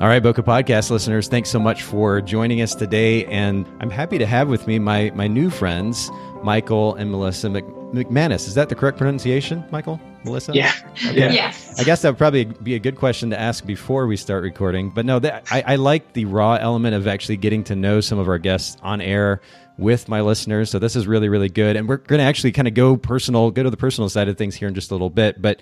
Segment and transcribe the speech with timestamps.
[0.00, 3.24] All right, Bokeh Podcast listeners, thanks so much for joining us today.
[3.26, 6.10] And I'm happy to have with me my, my new friends,
[6.42, 8.48] Michael and Melissa Mc, McManus.
[8.48, 10.00] Is that the correct pronunciation, Michael?
[10.24, 10.52] Melissa?
[10.54, 10.72] Yeah.
[11.06, 11.32] Okay.
[11.32, 11.78] Yes.
[11.78, 14.90] I guess that would probably be a good question to ask before we start recording.
[14.90, 18.18] But no, that, I, I like the raw element of actually getting to know some
[18.18, 19.40] of our guests on air
[19.78, 20.70] with my listeners.
[20.70, 21.76] So this is really, really good.
[21.76, 24.36] And we're going to actually kind of go personal, go to the personal side of
[24.36, 25.40] things here in just a little bit.
[25.40, 25.60] But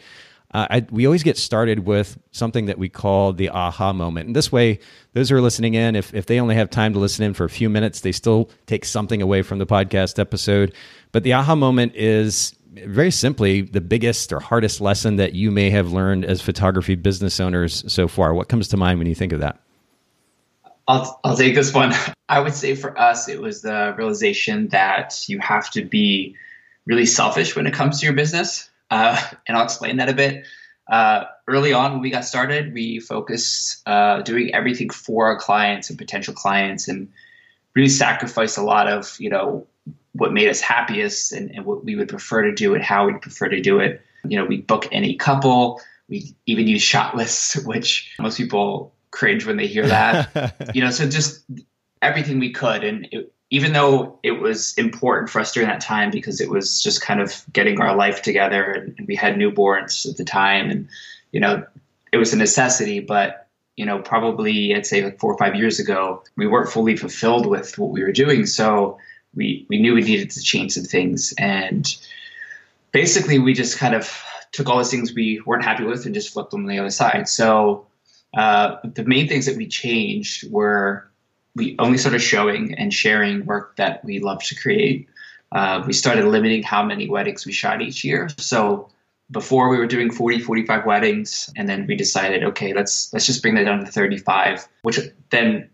[0.52, 4.26] uh, I, we always get started with something that we call the aha moment.
[4.26, 4.80] And this way,
[5.12, 7.44] those who are listening in, if, if they only have time to listen in for
[7.44, 10.74] a few minutes, they still take something away from the podcast episode.
[11.12, 15.70] But the aha moment is very simply the biggest or hardest lesson that you may
[15.70, 18.34] have learned as photography business owners so far.
[18.34, 19.60] What comes to mind when you think of that?
[20.88, 21.92] I'll, I'll take this one.
[22.28, 26.36] I would say for us, it was the realization that you have to be
[26.86, 30.46] really selfish when it comes to your business uh, and I'll explain that a bit.
[30.90, 35.88] Uh, early on, when we got started, we focused uh, doing everything for our clients
[35.88, 37.08] and potential clients, and
[37.74, 39.66] really sacrificed a lot of you know
[40.12, 43.22] what made us happiest and, and what we would prefer to do and how we'd
[43.22, 44.02] prefer to do it.
[44.24, 45.80] You know, we book any couple.
[46.08, 50.70] We even use shot lists, which most people cringe when they hear that.
[50.74, 51.44] you know, so just
[52.02, 56.10] everything we could, and it, even though it was important for us during that time
[56.10, 60.08] because it was just kind of getting our life together and, and we had newborns
[60.08, 60.88] at the time and
[61.32, 61.64] you know
[62.12, 65.78] it was a necessity but you know probably i'd say like four or five years
[65.78, 68.46] ago we weren't fully fulfilled with what we were doing.
[68.46, 68.98] So
[69.34, 71.34] we we knew we needed to change some things.
[71.38, 71.86] And
[72.92, 74.22] basically we just kind of
[74.52, 76.90] took all those things we weren't happy with and just flipped them on the other
[76.90, 77.28] side.
[77.28, 77.86] So
[78.34, 81.09] uh, the main things that we changed were
[81.54, 85.08] we only started showing and sharing work that we love to create.
[85.52, 88.28] Uh, we started limiting how many weddings we shot each year.
[88.38, 88.88] So
[89.30, 93.42] before we were doing 40, 45 weddings, and then we decided, okay, let's let's just
[93.42, 94.68] bring that down to 35.
[94.82, 95.00] Which
[95.30, 95.68] then,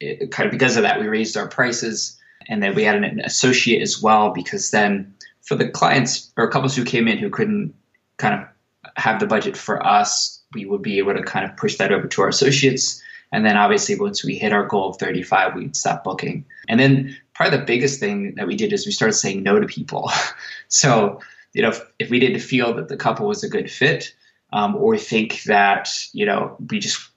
[0.00, 3.20] it, kind of because of that, we raised our prices, and then we had an
[3.20, 7.74] associate as well because then for the clients or couples who came in who couldn't
[8.18, 8.48] kind of
[8.96, 12.06] have the budget for us, we would be able to kind of push that over
[12.06, 16.04] to our associates and then obviously once we hit our goal of 35, we'd stop
[16.04, 16.44] booking.
[16.68, 19.66] And then probably the biggest thing that we did is we started saying no to
[19.66, 20.10] people.
[20.68, 21.20] so,
[21.54, 24.14] you know, if, if, we didn't feel that the couple was a good fit,
[24.52, 27.08] um, or think that, you know, we just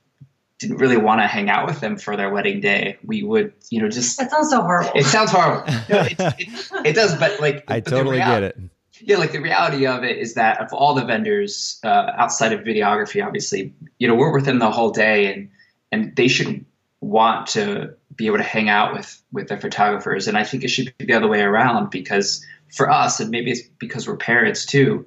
[0.60, 3.82] didn't really want to hang out with them for their wedding day, we would, you
[3.82, 4.18] know, just.
[4.18, 4.92] That sounds so horrible.
[4.96, 5.66] It sounds horrible.
[5.90, 7.66] No, it, it, it, does, but like.
[7.68, 8.58] I totally get it.
[9.02, 12.62] Yeah, like the reality of it is that of all the vendors uh, outside of
[12.62, 15.50] videography, obviously, you know, we're within the whole day and
[15.96, 16.66] and they should
[17.00, 20.28] want to be able to hang out with with their photographers.
[20.28, 22.46] And i think it should be the other way around because
[22.76, 25.06] for us and maybe it's because we're parents too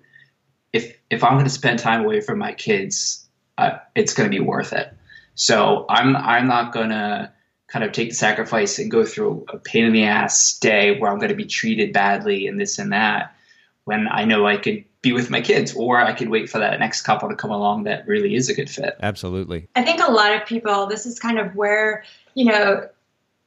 [0.72, 3.26] if if i'm going to spend time away from my kids
[3.58, 4.92] uh, it's going to be worth it.
[5.34, 7.32] So i'm i'm not going to
[7.66, 11.10] kind of take the sacrifice and go through a pain in the ass day where
[11.10, 13.34] i'm going to be treated badly and this and that
[13.88, 16.78] when i know i could be with my kids or I could wait for that
[16.80, 18.96] next couple to come along that really is a good fit.
[19.00, 19.68] Absolutely.
[19.76, 22.04] I think a lot of people this is kind of where,
[22.34, 22.88] you know,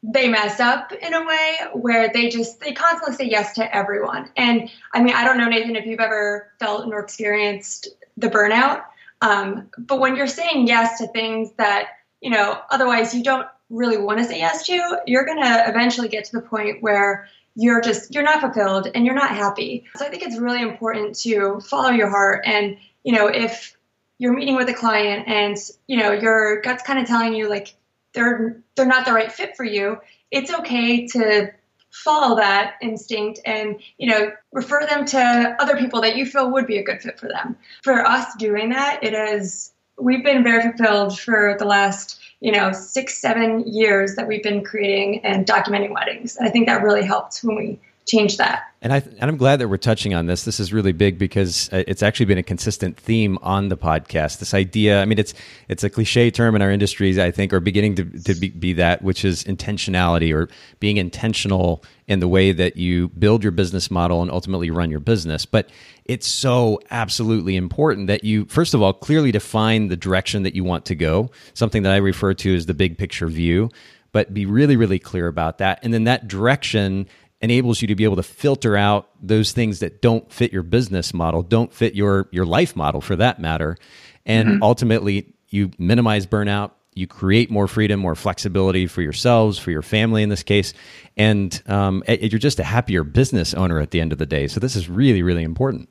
[0.04, 4.30] they mess up in a way where they just they constantly say yes to everyone.
[4.36, 8.84] And I mean, I don't know Nathan if you've ever felt or experienced the burnout.
[9.22, 11.90] Um, but when you're saying yes to things that,
[12.22, 16.08] you know, otherwise you don't really want to say yes to, you're going to eventually
[16.08, 19.86] get to the point where you're just you're not fulfilled and you're not happy.
[19.96, 23.76] So i think it's really important to follow your heart and you know if
[24.18, 25.58] you're meeting with a client and
[25.88, 27.76] you know your gut's kind of telling you like
[28.14, 29.98] they're they're not the right fit for you
[30.32, 31.52] it's okay to
[31.92, 36.66] follow that instinct and you know refer them to other people that you feel would
[36.66, 37.58] be a good fit for them.
[37.84, 42.72] For us doing that it is we've been very fulfilled for the last you know,
[42.72, 46.38] six, seven years that we've been creating and documenting weddings.
[46.38, 48.64] I think that really helped when we change that.
[48.84, 50.44] And I and I'm glad that we're touching on this.
[50.44, 54.40] This is really big because uh, it's actually been a consistent theme on the podcast.
[54.40, 55.36] This idea, I mean, it's
[55.70, 57.20] it's a cliche term in our industries.
[57.20, 60.50] I think, are beginning to to be, be that, which is intentionality or
[60.80, 65.00] being intentional in the way that you build your business model and ultimately run your
[65.00, 65.46] business.
[65.46, 65.70] But
[66.06, 70.64] it's so absolutely important that you, first of all, clearly define the direction that you
[70.64, 71.30] want to go.
[71.54, 73.70] Something that I refer to as the big picture view.
[74.12, 75.80] But be really, really clear about that.
[75.84, 77.08] And then that direction
[77.42, 81.14] enables you to be able to filter out those things that don't fit your business
[81.14, 83.78] model, don't fit your your life model for that matter,
[84.26, 84.64] and mm-hmm.
[84.64, 86.72] ultimately you minimize burnout.
[86.94, 90.74] You create more freedom, more flexibility for yourselves, for your family in this case,
[91.16, 94.48] and um, you're just a happier business owner at the end of the day.
[94.48, 95.88] So this is really, really important.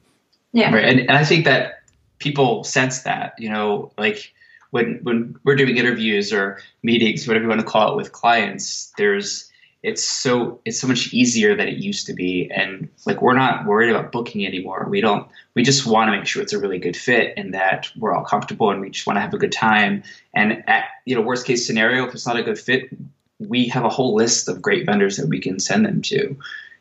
[0.52, 0.85] Yeah, right.
[0.85, 1.82] And, and I think that
[2.19, 3.35] people sense that.
[3.38, 4.32] You know, like
[4.70, 8.93] when when we're doing interviews or meetings, whatever you want to call it, with clients,
[8.99, 9.50] there's
[9.82, 12.50] it's so it's so much easier than it used to be.
[12.55, 14.87] And like we're not worried about booking anymore.
[14.88, 17.91] We don't we just want to make sure it's a really good fit and that
[17.97, 20.03] we're all comfortable and we just want to have a good time.
[20.35, 22.91] And at you know worst case scenario if it's not a good fit
[23.38, 26.37] we have a whole list of great vendors that we can send them to.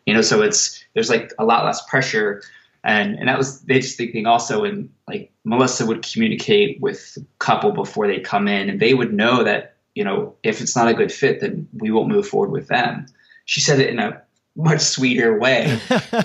[0.06, 2.42] You know so it's there's like a lot less pressure.
[2.84, 7.72] And and that was the interesting thing also and like melissa would communicate with couple
[7.72, 10.94] before they come in and they would know that you know, if it's not a
[10.94, 13.06] good fit, then we won't move forward with them.
[13.46, 14.22] She said it in a
[14.56, 15.80] much sweeter way,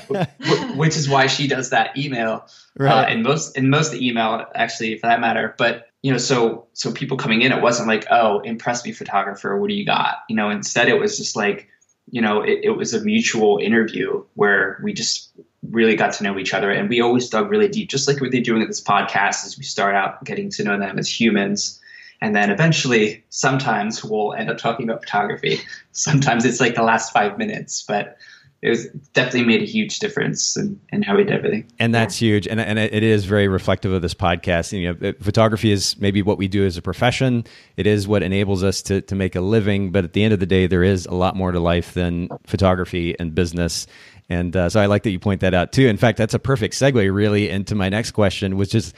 [0.77, 2.45] which is why she does that email.
[2.79, 2.93] Uh, right.
[2.93, 5.55] Uh, and most, and most of the email actually, for that matter.
[5.57, 9.59] But you know, so so people coming in, it wasn't like, oh, impress me, photographer.
[9.59, 10.19] What do you got?
[10.29, 11.69] You know, instead it was just like,
[12.11, 15.31] you know, it, it was a mutual interview where we just
[15.71, 18.31] really got to know each other, and we always dug really deep, just like what
[18.33, 19.47] they're doing at this podcast.
[19.47, 21.81] As we start out getting to know them as humans
[22.25, 25.61] and then eventually, sometimes we'll end up talking about photography.
[25.93, 28.17] Sometimes it's like the last five minutes, but
[28.62, 31.71] it was definitely made a huge difference in, in how we did everything.
[31.79, 32.29] And that's yeah.
[32.29, 32.49] huge.
[32.49, 34.73] And, and it is very reflective of this podcast.
[34.73, 37.44] You know, photography is maybe what we do as a profession.
[37.76, 39.93] It is what enables us to, to make a living.
[39.93, 42.31] But at the end of the day, there is a lot more to life than
[42.47, 43.87] photography and business.
[44.29, 45.87] And uh, so I like that you point that out too.
[45.87, 48.94] In fact, that's a perfect segue really into my next question, which is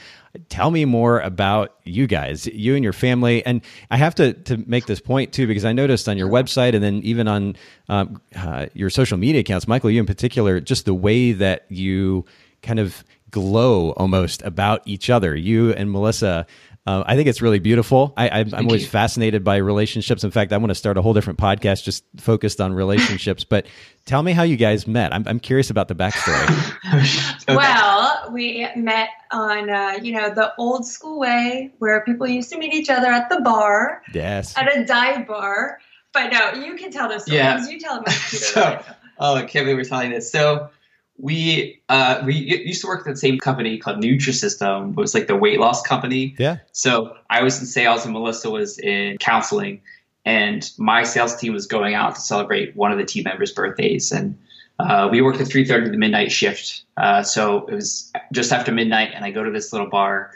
[0.47, 3.45] tell me more about you guys, you and your family.
[3.45, 6.75] And I have to, to make this point too, because I noticed on your website
[6.75, 7.57] and then even on
[7.89, 12.25] um, uh, your social media accounts, Michael, you in particular, just the way that you
[12.61, 16.47] kind of glow almost about each other, you and Melissa.
[16.87, 18.13] Uh, I think it's really beautiful.
[18.15, 18.87] I, am always you.
[18.87, 20.23] fascinated by relationships.
[20.23, 23.43] In fact, I want to start a whole different podcast just focused on relationships.
[23.43, 23.67] but
[24.05, 25.13] tell me how you guys met.
[25.13, 26.47] I'm, I'm curious about the backstory.
[27.43, 27.57] okay.
[27.57, 32.57] Well, we met on uh, you know the old school way where people used to
[32.57, 34.01] meet each other at the bar.
[34.13, 34.57] Yes.
[34.57, 35.79] At a dive bar.
[36.13, 37.39] But no, you can tell this story.
[37.39, 37.67] Yeah.
[37.67, 38.13] You tell them.
[38.13, 38.81] so,
[39.19, 40.31] oh, I can't believe we're telling this.
[40.31, 40.69] So
[41.17, 44.91] we uh, we used to work at the same company called Nutrisystem.
[44.91, 46.35] It was like the weight loss company.
[46.37, 46.57] Yeah.
[46.71, 49.81] So I was in sales and Melissa was in counseling,
[50.25, 54.11] and my sales team was going out to celebrate one of the team members' birthdays,
[54.11, 54.37] and
[54.79, 56.83] uh, we worked at three thirty the midnight shift.
[56.97, 60.31] Uh, so it was just after midnight, and I go to this little bar,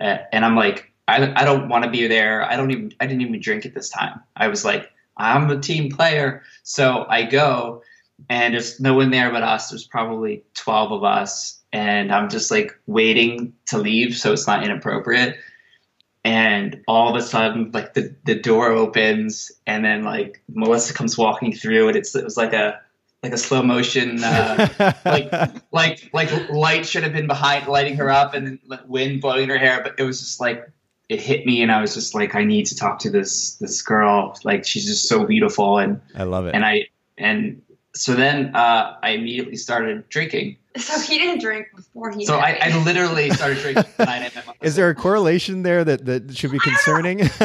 [0.00, 2.42] uh, and I'm like, I, I don't want to be there.
[2.42, 4.20] I don't even I didn't even drink at this time.
[4.36, 7.82] I was like, I'm a team player, so I go
[8.28, 9.70] and there's no one there but us.
[9.70, 11.60] There's probably 12 of us.
[11.72, 15.36] And I'm just like waiting to leave so it's not inappropriate.
[16.24, 21.16] And all of a sudden, like the, the door opens and then like Melissa comes
[21.16, 22.80] walking through and it's, it was like a,
[23.22, 25.32] like a slow motion, uh, like,
[25.72, 29.58] like, like light should have been behind lighting her up and then wind blowing her
[29.58, 29.82] hair.
[29.82, 30.68] But it was just like,
[31.08, 33.80] it hit me and I was just like, I need to talk to this, this
[33.82, 34.36] girl.
[34.42, 35.78] Like, she's just so beautiful.
[35.78, 36.54] And I love it.
[36.56, 37.62] And I, and
[37.96, 40.56] so then uh, I immediately started drinking.
[40.76, 42.26] So he didn't drink before he.
[42.26, 43.84] So I, I, literally started drinking.
[44.60, 47.22] Is there a correlation there that that should be concerning?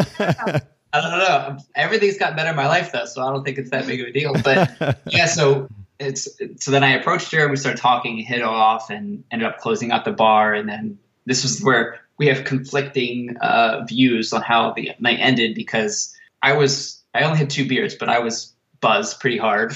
[0.93, 1.58] I don't know.
[1.75, 4.08] Everything's gotten better in my life though, so I don't think it's that big of
[4.08, 4.34] a deal.
[4.43, 6.27] But yeah, so it's
[6.58, 9.91] so then I approached her and we started talking, hit off, and ended up closing
[9.91, 10.53] out the bar.
[10.53, 15.55] And then this was where we have conflicting uh, views on how the night ended
[15.55, 19.73] because I was I only had two beers, but I was buzz pretty hard.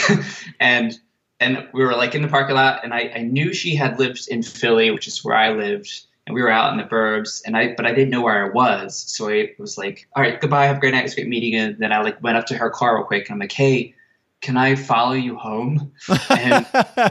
[0.60, 0.98] and
[1.40, 4.26] and we were like in the parking lot and I, I knew she had lived
[4.28, 7.56] in Philly, which is where I lived, and we were out in the burbs and
[7.56, 8.98] I but I didn't know where I was.
[8.98, 11.54] So I was like, All right, goodbye, have a great night, it's a great meeting.
[11.54, 13.94] And then I like went up to her car real quick and I'm like, Hey,
[14.40, 15.92] can I follow you home?
[16.30, 16.66] And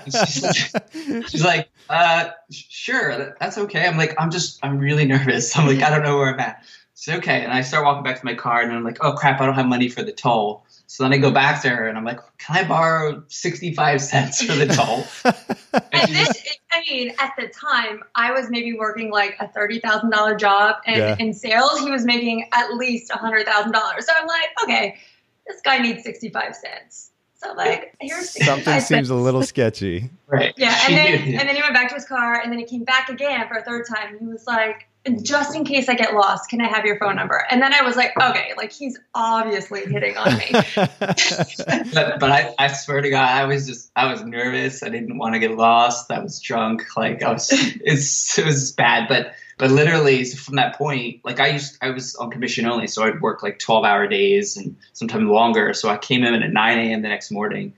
[0.05, 0.73] she's,
[1.29, 3.85] she's like, uh, sure, that's okay.
[3.85, 5.57] I'm like, I'm just, I'm really nervous.
[5.57, 6.63] I'm like, I don't know where I'm at.
[6.93, 7.43] It's okay.
[7.43, 9.55] And I start walking back to my car and I'm like, oh crap, I don't
[9.55, 10.65] have money for the toll.
[10.89, 14.41] So then I go back to her and I'm like, "Can I borrow 65 cents
[14.41, 15.05] for the toll?"
[15.91, 20.11] and this, I mean, at the time, I was maybe working like a thirty thousand
[20.11, 21.15] dollar job, and Yeah.
[21.19, 24.05] in sales, he was making at least a hundred thousand dollars.
[24.05, 24.97] So I'm like, okay,
[25.45, 27.11] this guy needs sixty five cents.
[27.37, 30.09] So like, here's Something seems a little sketchy.
[30.25, 30.53] right.
[30.57, 32.83] Yeah, and then and then he went back to his car, and then he came
[32.83, 34.17] back again for a third time.
[34.19, 34.87] He was like,
[35.21, 37.83] "Just in case I get lost, can I have your phone number?" And then I
[37.83, 43.09] was like, "Okay, like he's obviously hitting on me." but but I, I swear to
[43.11, 44.81] God, I was just I was nervous.
[44.81, 46.09] I didn't want to get lost.
[46.11, 46.85] I was drunk.
[46.97, 49.07] Like I was, it's it was bad.
[49.07, 52.87] But but literally so from that point, like I used I was on commission only,
[52.87, 55.73] so I'd work like twelve hour days and sometimes longer.
[55.73, 57.01] So I came in at nine a.m.
[57.01, 57.73] the next morning,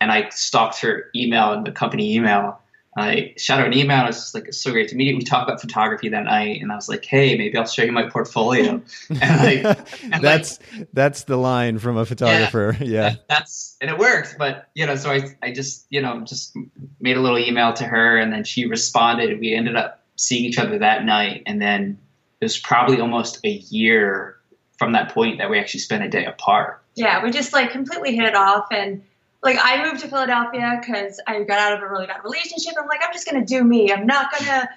[0.00, 2.58] and I stalked her email and the company email.
[2.94, 3.96] I shot her an email.
[4.00, 5.16] and It was just like it's so great to meet you.
[5.16, 7.92] We talked about photography that night, and I was like, "Hey, maybe I'll show you
[7.92, 10.58] my portfolio." And like, and that's
[10.92, 12.76] that's the line from a photographer.
[12.80, 13.02] Yeah.
[13.10, 16.54] that- that's and it worked but you know so i i just you know just
[17.00, 20.58] made a little email to her and then she responded we ended up seeing each
[20.58, 21.98] other that night and then
[22.40, 24.36] it was probably almost a year
[24.78, 28.14] from that point that we actually spent a day apart yeah, we just like completely
[28.14, 29.02] hit it off, and
[29.42, 32.74] like I moved to Philadelphia because I got out of a really bad relationship.
[32.78, 33.92] I'm like, I'm just gonna do me.
[33.92, 34.68] I'm not gonna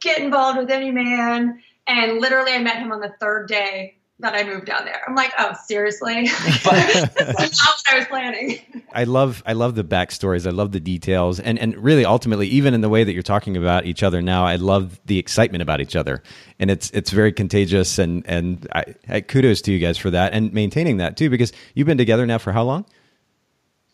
[0.00, 1.62] get involved with any man.
[1.86, 5.00] And literally, I met him on the third day that I moved down there.
[5.06, 6.26] I'm like, oh, seriously?
[6.64, 8.82] That's not what I was planning.
[8.92, 10.46] I love I love the backstories.
[10.46, 13.56] I love the details, and and really ultimately, even in the way that you're talking
[13.56, 16.22] about each other now, I love the excitement about each other,
[16.58, 17.98] and it's it's very contagious.
[17.98, 21.52] And and I, I kudos to you guys for that and maintaining that too, because
[21.74, 22.86] you've been together now for how long?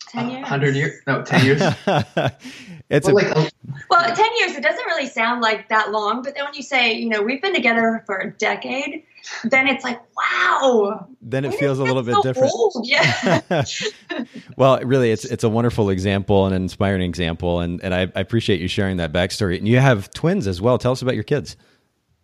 [0.09, 0.41] Ten years.
[0.41, 1.61] 100 years no 10 years
[2.91, 3.53] it's Well, a like
[3.89, 6.93] Well, 10 years, it doesn't really sound like that long, but then when you say,
[6.93, 9.03] you know, we've been together for a decade,
[9.45, 11.07] then it's like, wow.
[11.21, 12.51] then it feels a little bit so different.
[12.53, 12.75] old?
[12.87, 13.63] Yeah.
[14.57, 18.19] well, really, it's it's a wonderful example and an inspiring example, and and I, I
[18.19, 19.57] appreciate you sharing that backstory.
[19.57, 20.77] And you have twins as well.
[20.77, 21.55] Tell us about your kids.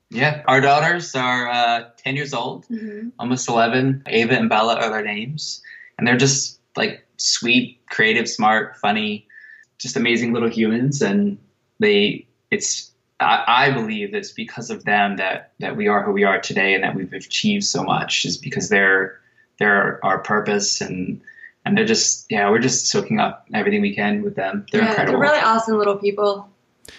[0.09, 3.11] yeah our daughters are uh, 10 years old Mhm.
[3.19, 5.61] almost 11 ava and bella are their names
[5.97, 9.27] and they're just like sweet creative smart funny
[9.77, 11.37] just amazing little humans and
[11.79, 16.23] they it's I, I believe it's because of them that that we are who we
[16.23, 19.19] are today and that we've achieved so much is because they're
[19.59, 21.21] they're our purpose and
[21.65, 24.89] and they're just yeah we're just soaking up everything we can with them they're yeah,
[24.89, 26.49] incredible they're really awesome little people.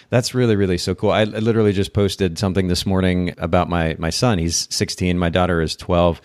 [0.09, 1.11] That's really, really so cool.
[1.11, 4.37] I, I literally just posted something this morning about my my son.
[4.37, 5.17] He's 16.
[5.17, 6.21] My daughter is 12.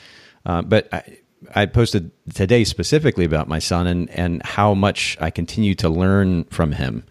[0.46, 1.18] Uh, but I,
[1.55, 6.45] I posted today specifically about my son and and how much I continue to learn
[6.45, 7.05] from him.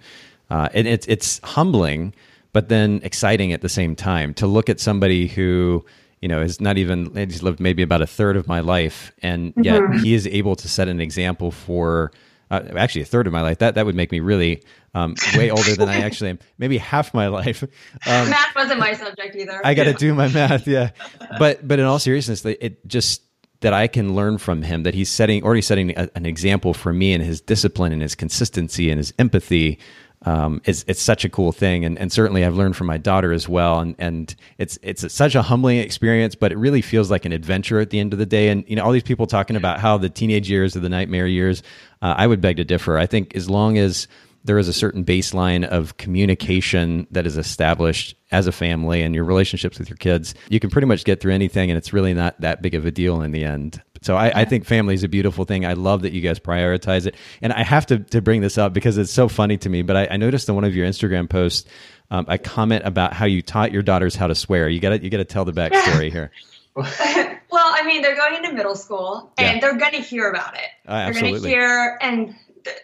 [0.49, 2.13] Uh, and it's it's humbling,
[2.51, 5.85] but then exciting at the same time to look at somebody who
[6.21, 9.53] you know has not even he's lived maybe about a third of my life, and
[9.57, 12.11] yet he is able to set an example for
[12.51, 13.59] uh, actually a third of my life.
[13.59, 14.63] That that would make me really
[14.93, 16.39] um, way older than I actually am.
[16.57, 17.63] Maybe half my life.
[17.63, 19.59] Um, Math wasn't my subject either.
[19.65, 20.67] I got to do my math.
[20.67, 20.91] Yeah,
[21.39, 23.21] but but in all seriousness, it just
[23.63, 26.93] that I can learn from him that he's setting already setting a, an example for
[26.93, 29.79] me and his discipline and his consistency and his empathy.
[30.25, 33.33] Um, it's it's such a cool thing, and, and certainly I've learned from my daughter
[33.33, 37.25] as well, and and it's it's such a humbling experience, but it really feels like
[37.25, 38.47] an adventure at the end of the day.
[38.49, 41.27] And you know, all these people talking about how the teenage years are the nightmare
[41.27, 41.61] years,
[42.01, 42.97] uh, I would beg to differ.
[42.97, 44.07] I think as long as
[44.45, 49.23] there is a certain baseline of communication that is established as a family and your
[49.23, 52.39] relationships with your kids, you can pretty much get through anything, and it's really not
[52.41, 53.81] that big of a deal in the end.
[54.01, 55.65] So I, I think family is a beautiful thing.
[55.65, 58.73] I love that you guys prioritize it, and I have to to bring this up
[58.73, 59.81] because it's so funny to me.
[59.81, 61.69] But I, I noticed in one of your Instagram posts
[62.11, 64.67] um, a comment about how you taught your daughters how to swear.
[64.67, 66.31] You got to you got to tell the backstory here.
[66.75, 69.59] well, I mean, they're going into middle school and Yeah.
[69.61, 70.61] they're going to hear about it.
[70.87, 72.35] Uh, they're going to hear, and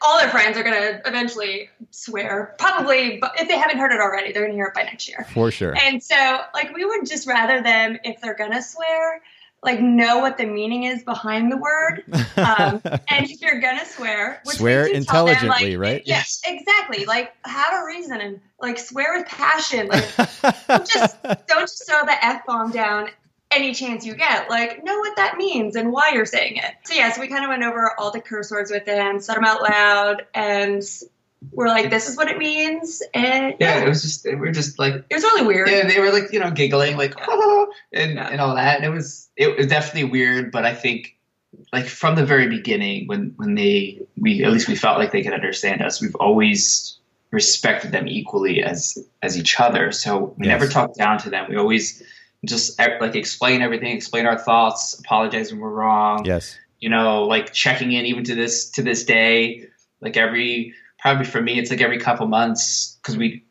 [0.01, 2.55] all their friends are going to eventually swear.
[2.57, 5.07] Probably, but if they haven't heard it already, they're going to hear it by next
[5.07, 5.25] year.
[5.33, 5.75] For sure.
[5.77, 9.21] And so, like, we would just rather them, if they're going to swear,
[9.61, 12.03] like, know what the meaning is behind the word.
[12.39, 16.03] Um, and if you're going to swear, which Swear tell them, intelligently, like, right?
[16.05, 17.03] Yes, exactly.
[17.05, 19.87] Like, have a reason and, like, swear with passion.
[19.87, 23.09] Like, don't just don't just throw the f bomb down
[23.51, 24.49] any chance you get.
[24.49, 26.75] Like, know what that means and why you're saying it.
[26.83, 29.35] So yeah, so we kind of went over all the curse words with them, said
[29.35, 30.83] them out loud, and
[31.51, 34.77] we're like, "This is what it means." And yeah it was just we we're just
[34.77, 35.69] like it was really weird.
[35.69, 38.27] Yeah, they were like, you know, giggling, like, oh, and, Yeah.
[38.27, 38.75] and all that.
[38.77, 41.15] And it was, it was definitely weird, but I think,
[41.71, 45.23] like, from the very beginning, when, when they, we, at least we felt like they
[45.23, 46.97] could understand us, we've always
[47.31, 49.91] respected them equally as, as each other.
[49.91, 50.59] So we Yes.
[50.59, 51.47] never talked down to them.
[51.49, 52.03] We always
[52.45, 56.25] just, like, explain everything, explain our thoughts, apologize when we're wrong.
[56.25, 56.57] yes.
[56.79, 59.67] you know, like checking in even to this to this day.
[60.01, 63.43] Like every probably for me, it's like every couple months because we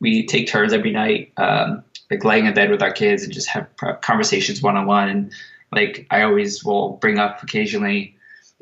[0.00, 3.48] we take turns every night, um, like laying in bed with our kids and just
[3.48, 3.68] have
[4.00, 5.08] conversations one on one.
[5.08, 5.32] And
[5.72, 8.16] like I always will bring up occasionally,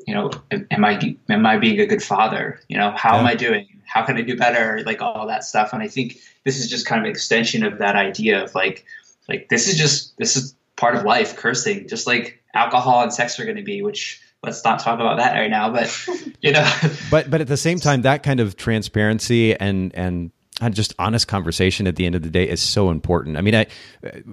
[0.06, 2.61] you know, am I am I being a good father?
[2.68, 3.20] You know, how yeah.
[3.20, 3.68] am I doing?
[3.85, 4.82] How can I do better?
[4.85, 5.73] Like all that stuff.
[5.73, 8.85] And I think this is just kind of an extension of that idea of like
[9.28, 13.38] like this is just this is part of life, cursing, just like alcohol and sex
[13.38, 16.06] are going to be, which let's not talk about that right now but
[16.40, 16.64] you know
[17.11, 20.30] but but at the same time that kind of transparency and and
[20.70, 23.37] just honest conversation at the end of the day is so important.
[23.37, 23.66] I mean, I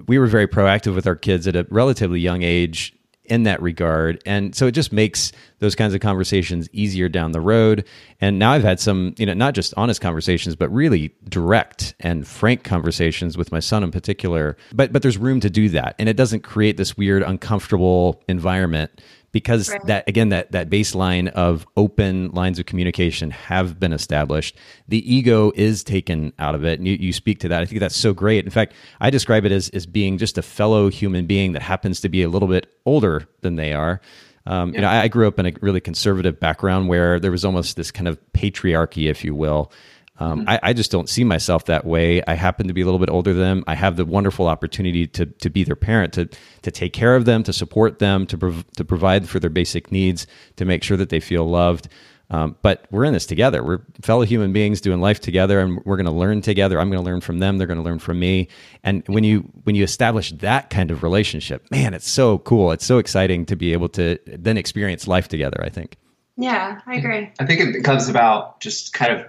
[0.06, 2.94] we were very proactive with our kids at a relatively young age
[3.28, 7.40] in that regard, and so it just makes those kinds of conversations easier down the
[7.40, 7.84] road.
[8.20, 12.26] And now I've had some, you know, not just honest conversations, but really direct and
[12.26, 14.56] frank conversations with my son in particular.
[14.72, 19.00] But but there's room to do that, and it doesn't create this weird, uncomfortable environment
[19.36, 19.84] because right.
[19.84, 24.56] that again that that baseline of open lines of communication have been established
[24.88, 27.78] the ego is taken out of it and you, you speak to that i think
[27.78, 31.26] that's so great in fact i describe it as as being just a fellow human
[31.26, 34.00] being that happens to be a little bit older than they are
[34.46, 34.76] um, yeah.
[34.76, 37.76] you know I, I grew up in a really conservative background where there was almost
[37.76, 39.70] this kind of patriarchy if you will
[40.18, 40.48] um, mm-hmm.
[40.48, 42.22] I, I, just don't see myself that way.
[42.26, 43.64] I happen to be a little bit older than them.
[43.66, 46.28] I have the wonderful opportunity to to be their parent, to
[46.62, 49.92] to take care of them, to support them, to prov- to provide for their basic
[49.92, 51.88] needs, to make sure that they feel loved.
[52.28, 53.62] Um, but we're in this together.
[53.62, 56.80] We're fellow human beings doing life together, and we're going to learn together.
[56.80, 57.58] I'm going to learn from them.
[57.58, 58.48] They're going to learn from me.
[58.82, 62.72] And when you when you establish that kind of relationship, man, it's so cool.
[62.72, 65.62] It's so exciting to be able to then experience life together.
[65.62, 65.96] I think.
[66.38, 67.30] Yeah, I agree.
[67.38, 69.26] I think it comes about just kind of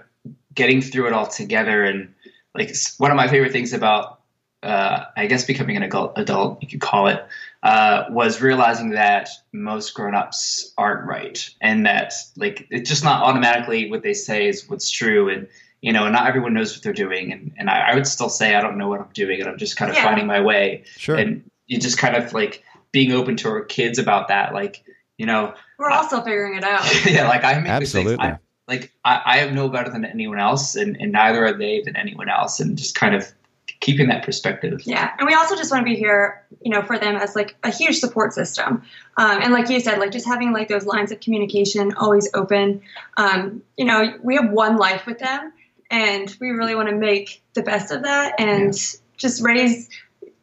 [0.54, 2.14] getting through it all together and
[2.54, 4.18] like one of my favorite things about
[4.62, 7.24] uh, I guess becoming an adult, adult you could call it,
[7.62, 13.90] uh, was realizing that most grown-ups aren't right, and that like it's just not automatically
[13.90, 15.46] what they say is what's true, and
[15.80, 18.56] you know, not everyone knows what they're doing, and and I, I would still say
[18.56, 20.04] I don't know what I'm doing, and I'm just kind of yeah.
[20.04, 20.82] finding my way.
[20.96, 21.16] Sure.
[21.16, 24.82] And you just kind of like being open to our kids about that, like
[25.18, 27.06] you know, we're also figuring it out.
[27.06, 28.16] yeah, like I make absolutely.
[28.16, 28.42] Mistakes.
[28.68, 31.96] Like I, I am no better than anyone else, and, and neither are they than
[31.96, 33.32] anyone else, and just kind of
[33.80, 34.80] keeping that perspective.
[34.84, 37.56] Yeah, and we also just want to be here, you know, for them as like
[37.62, 38.82] a huge support system,
[39.16, 42.82] um, and like you said, like just having like those lines of communication always open.
[43.16, 45.52] Um, you know, we have one life with them,
[45.90, 48.98] and we really want to make the best of that, and yeah.
[49.16, 49.88] just raise.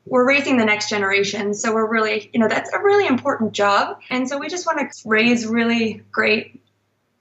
[0.08, 4.00] We're raising the next generation, so we're really, you know, that's a really important job,
[4.10, 6.62] and so we just want to raise really great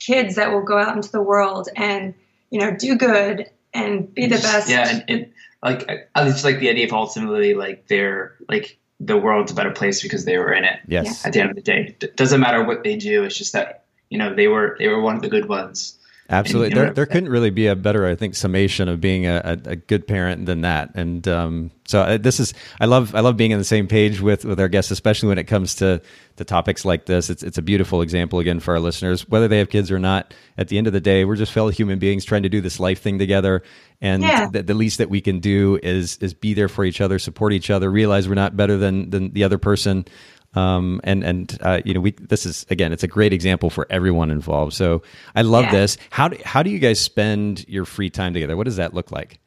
[0.04, 2.14] kids that will go out into the world and
[2.50, 4.68] you know do good and be the best.
[4.68, 9.16] Yeah, and, and like I just like the idea of ultimately like they're like the
[9.16, 10.80] world's a better place because they were in it.
[10.86, 11.26] Yes.
[11.26, 13.24] At the end of the day, it doesn't matter what they do.
[13.24, 15.98] It's just that you know they were they were one of the good ones.
[16.30, 19.70] Absolutely, there there couldn't really be a better, I think, summation of being a, a,
[19.72, 20.92] a good parent than that.
[20.94, 24.22] And um, so uh, this is, I love, I love being on the same page
[24.22, 26.00] with with our guests, especially when it comes to
[26.37, 27.28] to topics like this.
[27.28, 30.32] It's it's a beautiful example again for our listeners, whether they have kids or not.
[30.56, 32.80] At the end of the day, we're just fellow human beings trying to do this
[32.80, 33.62] life thing together,
[34.00, 34.48] and yeah.
[34.48, 37.52] the, the least that we can do is is be there for each other, support
[37.52, 40.06] each other, realize we're not better than than the other person
[40.54, 43.86] um, and and uh, you know we this is again it's a great example for
[43.90, 44.72] everyone involved.
[44.72, 45.02] So
[45.34, 45.72] I love yeah.
[45.72, 45.98] this.
[46.10, 48.56] How do how do you guys spend your free time together?
[48.56, 49.40] What does that look like?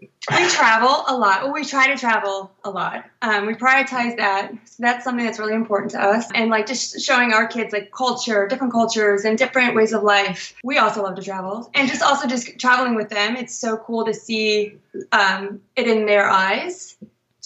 [0.00, 1.42] We travel a lot.
[1.42, 3.04] Well, we try to travel a lot.
[3.22, 4.52] Um, we prioritize that.
[4.64, 6.28] So that's something that's really important to us.
[6.34, 10.54] And like just showing our kids like culture, different cultures, and different ways of life.
[10.62, 13.36] We also love to travel, and just also just traveling with them.
[13.36, 14.78] It's so cool to see
[15.12, 16.96] um, it in their eyes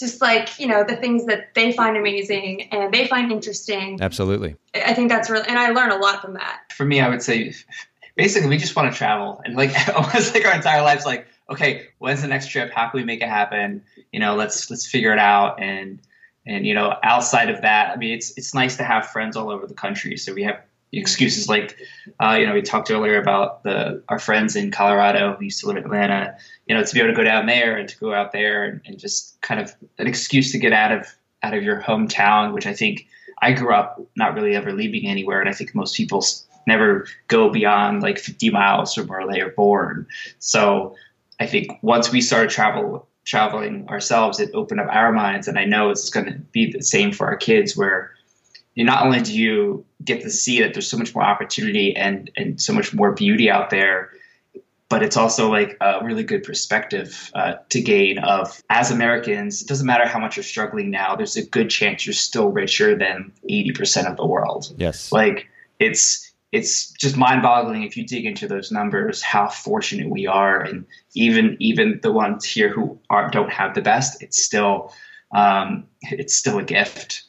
[0.02, 3.98] just like you know the things that they find amazing and they find interesting.
[4.02, 4.56] Absolutely.
[4.74, 6.60] I think that's really and i learn a lot from that.
[6.72, 7.54] For me i would say
[8.16, 9.40] basically we just want to travel.
[9.44, 12.72] And like almost like our entire lives like okay when's the next trip?
[12.72, 13.82] How can we make it happen?
[14.12, 15.62] You know let's let's figure it out.
[15.62, 16.00] And
[16.44, 19.50] and you know outside of that i mean it's it's nice to have friends all
[19.50, 20.16] over the country.
[20.16, 20.60] So we have
[21.00, 21.48] excuses.
[21.48, 21.76] Like
[22.22, 25.66] uh, you know we talked earlier about the our friends in colorado who used to
[25.66, 28.14] live in atlanta you know, to be able to go down there and to go
[28.14, 31.06] out there and, and just kind of an excuse to get out of
[31.42, 33.06] out of your hometown, which I think
[33.42, 36.24] I grew up not really ever leaving anywhere, and I think most people
[36.68, 40.06] never go beyond like 50 miles from where they are born.
[40.38, 40.94] So
[41.40, 45.64] I think once we started travel traveling ourselves, it opened up our minds, and I
[45.64, 48.12] know it's going to be the same for our kids, where
[48.74, 52.30] you not only do you get to see that there's so much more opportunity and
[52.36, 54.10] and so much more beauty out there
[54.92, 59.66] but it's also like a really good perspective uh, to gain of as Americans, it
[59.66, 63.32] doesn't matter how much you're struggling now, there's a good chance you're still richer than
[63.48, 64.74] 80% of the world.
[64.76, 65.10] Yes.
[65.10, 70.60] Like it's it's just mind-boggling if you dig into those numbers how fortunate we are
[70.60, 74.92] and even even the ones here who are don't have the best it's still
[75.34, 77.22] um, it's still a gift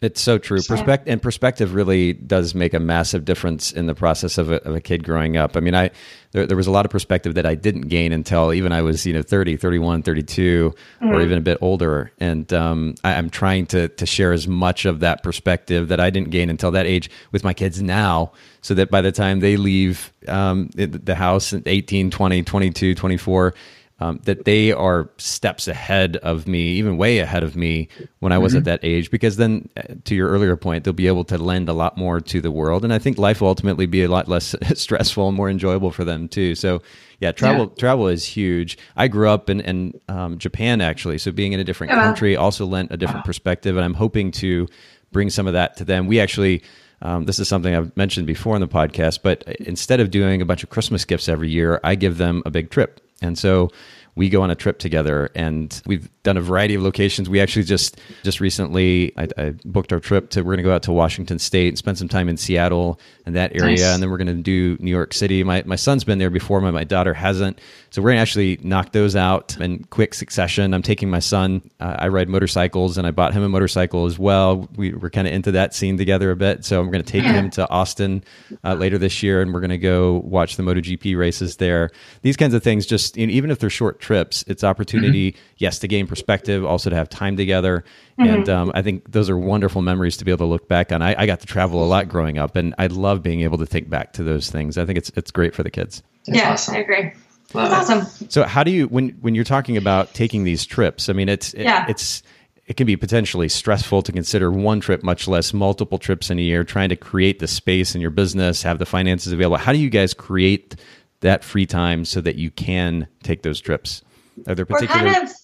[0.00, 0.62] it's so true.
[0.62, 4.74] Perspective and perspective really does make a massive difference in the process of a, of
[4.76, 5.56] a kid growing up.
[5.56, 5.90] I mean, I
[6.32, 9.06] there, there, was a lot of perspective that I didn't gain until even I was,
[9.06, 11.08] you know, 30, 31, 32, mm-hmm.
[11.08, 12.12] or even a bit older.
[12.20, 16.10] And um, I, am trying to, to share as much of that perspective that I
[16.10, 19.56] didn't gain until that age with my kids now, so that by the time they
[19.56, 23.54] leave um, the house at 18, 20, 22, 24,
[24.00, 27.88] um, that they are steps ahead of me, even way ahead of me
[28.20, 28.58] when I was mm-hmm.
[28.58, 29.10] at that age.
[29.10, 32.20] Because then, uh, to your earlier point, they'll be able to lend a lot more
[32.20, 35.36] to the world, and I think life will ultimately be a lot less stressful and
[35.36, 36.54] more enjoyable for them too.
[36.54, 36.80] So,
[37.20, 37.80] yeah, travel yeah.
[37.80, 38.78] travel is huge.
[38.96, 42.66] I grew up in, in um, Japan actually, so being in a different country also
[42.66, 44.68] lent a different perspective, and I'm hoping to
[45.10, 46.06] bring some of that to them.
[46.06, 46.62] We actually.
[47.00, 50.44] Um, this is something I've mentioned before in the podcast, but instead of doing a
[50.44, 53.70] bunch of Christmas gifts every year, I give them a big trip and so
[54.18, 57.30] we go on a trip together and we've done a variety of locations.
[57.30, 60.74] We actually just just recently I, I booked our trip to we're going to go
[60.74, 63.82] out to Washington State and spend some time in Seattle and that area, nice.
[63.82, 65.44] and then we're going to do New York City.
[65.44, 68.58] My my son's been there before, my my daughter hasn't, so we're going to actually
[68.62, 70.74] knock those out in quick succession.
[70.74, 71.62] I'm taking my son.
[71.78, 74.68] Uh, I ride motorcycles, and I bought him a motorcycle as well.
[74.76, 77.22] We were kind of into that scene together a bit, so I'm going to take
[77.22, 78.24] him to Austin
[78.64, 81.90] uh, later this year, and we're going to go watch the MotoGP races there.
[82.22, 85.40] These kinds of things, just you know, even if they're short trips, it's opportunity, mm-hmm.
[85.58, 87.84] yes, to gain perspective, also to have time together.
[88.18, 88.34] Mm-hmm.
[88.34, 91.02] And um, I think those are wonderful memories to be able to look back on.
[91.02, 93.66] I, I, got to travel a lot growing up, and I love being able to
[93.66, 94.78] think back to those things.
[94.78, 96.02] I think it's it's great for the kids.
[96.24, 96.76] That's yeah, awesome.
[96.76, 97.12] I agree.
[97.52, 98.30] That's awesome.
[98.30, 101.10] So, how do you when when you're talking about taking these trips?
[101.10, 101.84] I mean, it's it, yeah.
[101.86, 102.22] it's
[102.66, 106.42] it can be potentially stressful to consider one trip, much less multiple trips in a
[106.42, 106.64] year.
[106.64, 109.58] Trying to create the space in your business, have the finances available.
[109.58, 110.76] How do you guys create
[111.20, 114.02] that free time so that you can take those trips?
[114.46, 115.00] Are there particular?
[115.00, 115.34] Oh, we're kind of,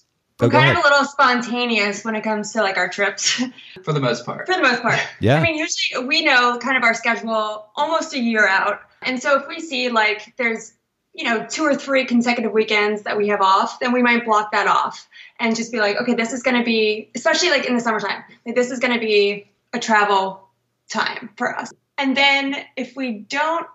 [0.40, 3.42] we're oh, kind of a little spontaneous when it comes to like our trips.
[3.84, 4.46] For the most part.
[4.46, 5.00] For the most part.
[5.20, 5.36] yeah.
[5.36, 8.80] I mean, usually we know kind of our schedule almost a year out.
[9.02, 10.72] And so if we see like there's,
[11.12, 14.50] you know, two or three consecutive weekends that we have off, then we might block
[14.52, 15.08] that off
[15.38, 18.24] and just be like, okay, this is going to be, especially like in the summertime,
[18.44, 20.48] like this is going to be a travel
[20.92, 21.72] time for us.
[21.98, 23.66] And then if we don't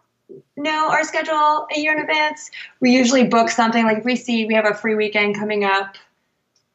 [0.55, 2.51] know our schedule a year in advance.
[2.79, 5.95] We usually book something like if we see we have a free weekend coming up,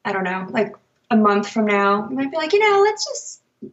[0.05, 0.75] I don't know, like
[1.11, 3.73] a month from now, we might be like, you know, let's just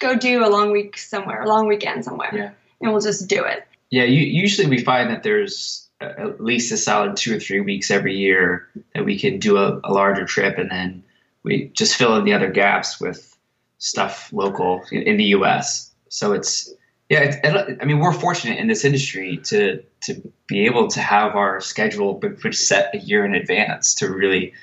[0.00, 2.30] go do a long week somewhere, a long weekend somewhere.
[2.32, 2.50] Yeah.
[2.80, 3.66] And we'll just do it.
[3.90, 7.60] Yeah, you, usually we find that there's uh, at least a solid two or three
[7.60, 11.04] weeks every year that we can do a, a larger trip and then
[11.42, 13.36] we just fill in the other gaps with
[13.78, 15.90] stuff local in, in the US.
[16.08, 16.72] So it's
[17.12, 21.36] yeah, it, I mean, we're fortunate in this industry to to be able to have
[21.36, 22.18] our schedule
[22.52, 24.54] set a year in advance to really,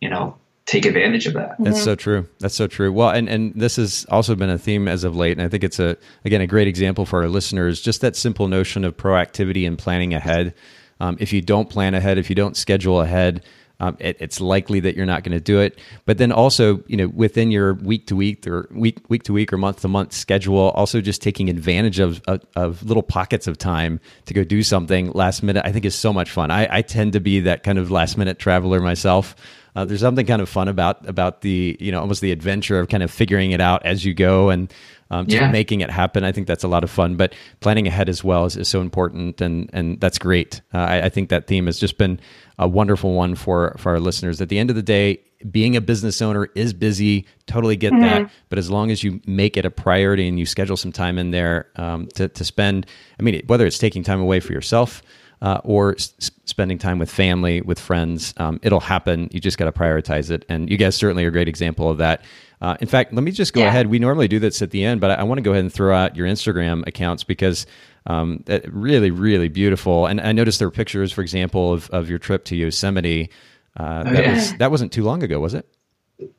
[0.00, 1.56] you know, take advantage of that.
[1.58, 1.84] That's mm-hmm.
[1.84, 2.26] so true.
[2.38, 2.90] That's so true.
[2.90, 5.62] Well, and and this has also been a theme as of late, and I think
[5.62, 7.78] it's a again a great example for our listeners.
[7.78, 10.54] Just that simple notion of proactivity and planning ahead.
[11.00, 13.44] Um, if you don't plan ahead, if you don't schedule ahead,
[13.80, 15.78] um, it, it's likely that you're not going to do it.
[16.04, 19.52] But then also, you know, within your week to week or week week to week
[19.52, 23.56] or month to month schedule, also just taking advantage of, of, of little pockets of
[23.58, 26.50] time to go do something last minute, I think is so much fun.
[26.50, 29.36] I, I tend to be that kind of last minute traveler myself.
[29.78, 32.88] Uh, there's something kind of fun about about the you know almost the adventure of
[32.88, 34.74] kind of figuring it out as you go and
[35.12, 35.52] um, just yeah.
[35.52, 36.24] making it happen.
[36.24, 37.14] I think that's a lot of fun.
[37.14, 40.62] But planning ahead as well is, is so important, and and that's great.
[40.74, 42.18] Uh, I, I, think that theme has just been
[42.58, 44.40] a wonderful one for for our listeners.
[44.40, 47.24] At the end of the day, being a business owner is busy.
[47.46, 48.02] Totally get mm-hmm.
[48.02, 48.30] that.
[48.48, 51.30] But as long as you make it a priority and you schedule some time in
[51.30, 52.84] there um, to to spend,
[53.20, 55.02] I mean, whether it's taking time away for yourself.
[55.40, 58.34] Uh, or s- spending time with family, with friends.
[58.38, 59.28] Um, it'll happen.
[59.32, 60.44] You just got to prioritize it.
[60.48, 62.24] And you guys certainly are a great example of that.
[62.60, 63.68] Uh, in fact, let me just go yeah.
[63.68, 63.86] ahead.
[63.86, 65.72] We normally do this at the end, but I, I want to go ahead and
[65.72, 67.66] throw out your Instagram accounts because
[68.06, 70.06] um, really, really beautiful.
[70.06, 73.30] And I noticed there were pictures, for example, of, of your trip to Yosemite.
[73.76, 74.34] Uh, oh, that, yeah.
[74.34, 75.68] was, that wasn't too long ago, was it?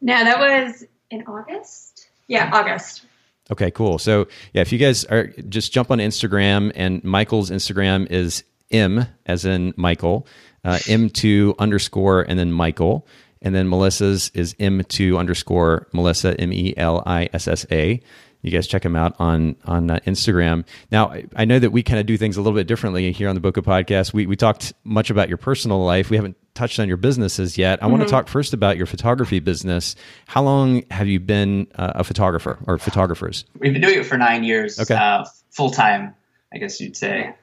[0.02, 2.10] No, that was in August.
[2.28, 3.06] Yeah, August.
[3.52, 3.98] Okay, cool.
[3.98, 9.06] So yeah, if you guys are just jump on Instagram, and Michael's Instagram is m
[9.26, 10.28] as in Michael,
[10.64, 13.08] uh, m2 underscore and then Michael.
[13.42, 18.02] And then Melissa's is M2 underscore Melissa, M E L I S S A.
[18.42, 20.66] you guys check him out on on uh, Instagram.
[20.92, 23.30] Now, I, I know that we kind of do things a little bit differently here
[23.30, 24.14] on the Bokeh Podcast.
[24.14, 26.10] We we talked much about your personal life.
[26.10, 27.82] We haven't touched on your businesses yet.
[27.82, 27.92] I mm-hmm.
[27.94, 29.96] want to talk first about your photography business.
[30.28, 33.46] How long have you been uh, a photographer or photographers?
[33.58, 34.96] We've been doing it for nine years, okay.
[34.96, 36.14] uh, full time,
[36.54, 37.34] I guess you'd say.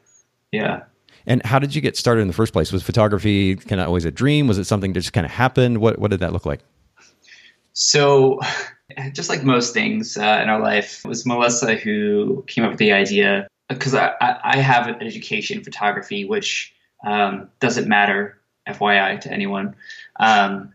[0.53, 0.83] Yeah.
[1.27, 2.73] And how did you get started in the first place?
[2.73, 4.47] Was photography kind of always a dream?
[4.47, 5.79] Was it something that just kind of happened?
[5.79, 6.61] What What did that look like?
[7.73, 8.41] So,
[9.12, 12.79] just like most things uh, in our life, it was Melissa who came up with
[12.79, 16.73] the idea because I, I have an education in photography, which
[17.05, 19.75] um, doesn't matter, FYI, to anyone.
[20.21, 20.73] Um,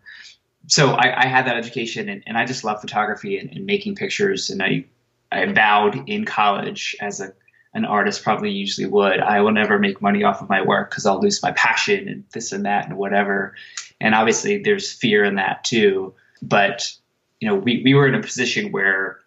[0.68, 3.96] so I, I, had that education, and, and, I just love photography and, and, making
[3.96, 4.50] pictures.
[4.50, 4.86] And I,
[5.32, 7.34] I vowed in college, as a
[7.74, 11.06] an artist probably usually would, I will never make money off of my work because
[11.06, 13.56] I'll lose my passion and this and that and whatever.
[14.00, 16.14] And obviously, there's fear in that too.
[16.42, 16.92] But
[17.40, 19.20] you know, we, we were in a position where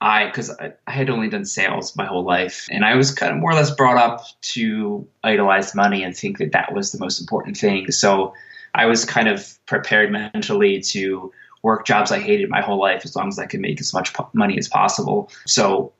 [0.00, 3.32] I, because I, I, had only done sales my whole life, and I was kind
[3.32, 6.98] of more or less brought up to idolize money and think that that was the
[6.98, 7.90] most important thing.
[7.90, 8.32] So
[8.74, 13.14] I was kind of prepared mentally to work jobs I hated my whole life as
[13.14, 15.30] long as I could make as much money as possible.
[15.46, 15.92] So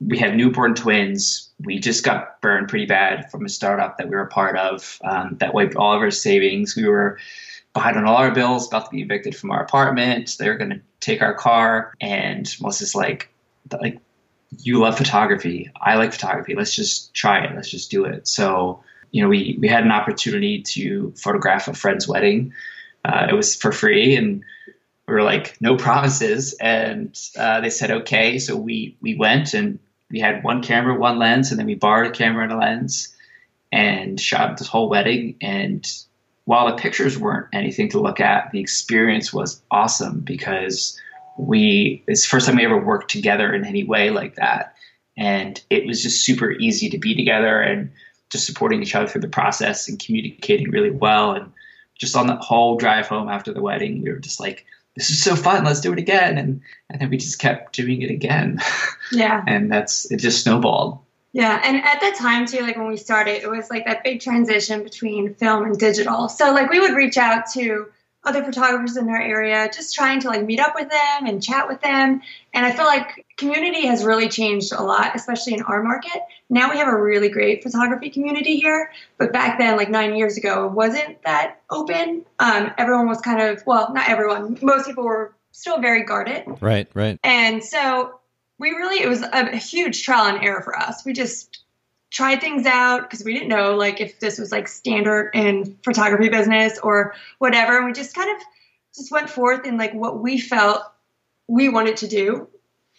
[0.00, 1.50] we had newborn twins.
[1.58, 4.98] We just got burned pretty bad from a startup that we were a part of
[5.02, 6.76] um, that wiped all of our savings.
[6.76, 7.18] We were
[7.72, 10.36] behind on all our bills, about to be evicted from our apartment.
[10.38, 13.30] They were going to take our car, and Melissa's like,
[13.80, 13.98] like,
[14.58, 15.70] you love photography.
[15.80, 16.54] I like photography.
[16.54, 17.54] Let's just try it.
[17.54, 18.28] Let's just do it.
[18.28, 22.52] So, you know, we we had an opportunity to photograph a friend's wedding.
[23.04, 24.44] Uh, it was for free, and
[25.08, 26.54] we were like, no promises.
[26.54, 28.38] And uh, they said okay.
[28.38, 29.78] So we we went and
[30.10, 33.14] we had one camera, one lens, and then we borrowed a camera and a lens
[33.72, 35.36] and shot this whole wedding.
[35.40, 35.86] And
[36.44, 41.00] while the pictures weren't anything to look at, the experience was awesome because
[41.38, 44.74] we it's the first time we ever worked together in any way like that.
[45.16, 47.90] And it was just super easy to be together and
[48.30, 51.32] just supporting each other through the process and communicating really well.
[51.32, 51.52] And
[51.98, 54.66] just on the whole drive home after the wedding, we were just like,
[54.96, 56.38] this is so fun, let's do it again.
[56.38, 58.60] And and then we just kept doing it again.
[59.12, 59.44] Yeah.
[59.46, 60.98] and that's it just snowballed.
[61.32, 64.20] Yeah, and at that time too, like when we started, it was like that big
[64.20, 66.28] transition between film and digital.
[66.28, 67.86] So like we would reach out to
[68.26, 71.68] other photographers in our area, just trying to like meet up with them and chat
[71.68, 72.20] with them.
[72.52, 76.20] And I feel like community has really changed a lot, especially in our market.
[76.50, 80.36] Now we have a really great photography community here, but back then, like nine years
[80.36, 82.26] ago, it wasn't that open.
[82.38, 84.58] Um, everyone was kind of well, not everyone.
[84.60, 86.44] Most people were still very guarded.
[86.60, 87.18] Right, right.
[87.22, 88.20] And so
[88.58, 91.04] we really it was a, a huge trial and error for us.
[91.04, 91.62] We just
[92.10, 96.28] tried things out because we didn't know like if this was like standard in photography
[96.28, 97.76] business or whatever.
[97.76, 98.42] And we just kind of
[98.94, 100.82] just went forth in like what we felt
[101.48, 102.48] we wanted to do.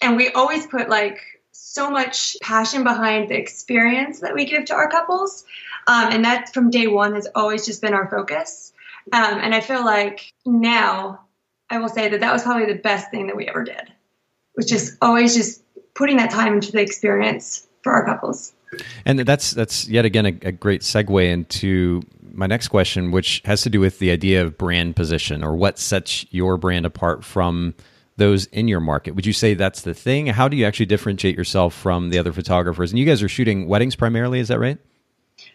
[0.01, 1.19] And we always put like
[1.51, 5.45] so much passion behind the experience that we give to our couples.
[5.87, 8.73] Um, and that from day one has always just been our focus.
[9.13, 11.21] Um, and I feel like now
[11.69, 13.93] I will say that that was probably the best thing that we ever did
[14.55, 18.53] was just always just putting that time into the experience for our couples.
[19.05, 22.01] And that's that's yet again a, a, great segue into
[22.33, 25.79] my next question, which has to do with the idea of brand position or what
[25.79, 27.73] sets your brand apart from
[28.17, 29.11] those in your market.
[29.11, 30.27] Would you say that's the thing?
[30.27, 32.91] How do you actually differentiate yourself from the other photographers?
[32.91, 34.77] And you guys are shooting weddings primarily, is that right?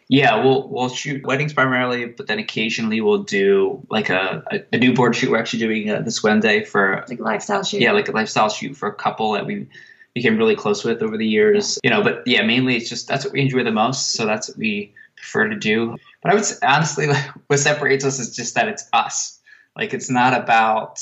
[0.09, 4.79] Yeah, we'll we'll shoot weddings primarily, but then occasionally we'll do like a, a, a
[4.79, 5.31] newborn shoot.
[5.31, 7.81] We're actually doing uh, this Wednesday for like a lifestyle shoot.
[7.81, 9.67] Yeah, like a lifestyle shoot for a couple that we
[10.15, 11.79] became really close with over the years.
[11.83, 14.13] You know, but yeah, mainly it's just that's what we enjoy the most.
[14.13, 15.97] So that's what we prefer to do.
[16.23, 19.41] But I would say, honestly, like, what separates us is just that it's us.
[19.77, 21.01] Like it's not about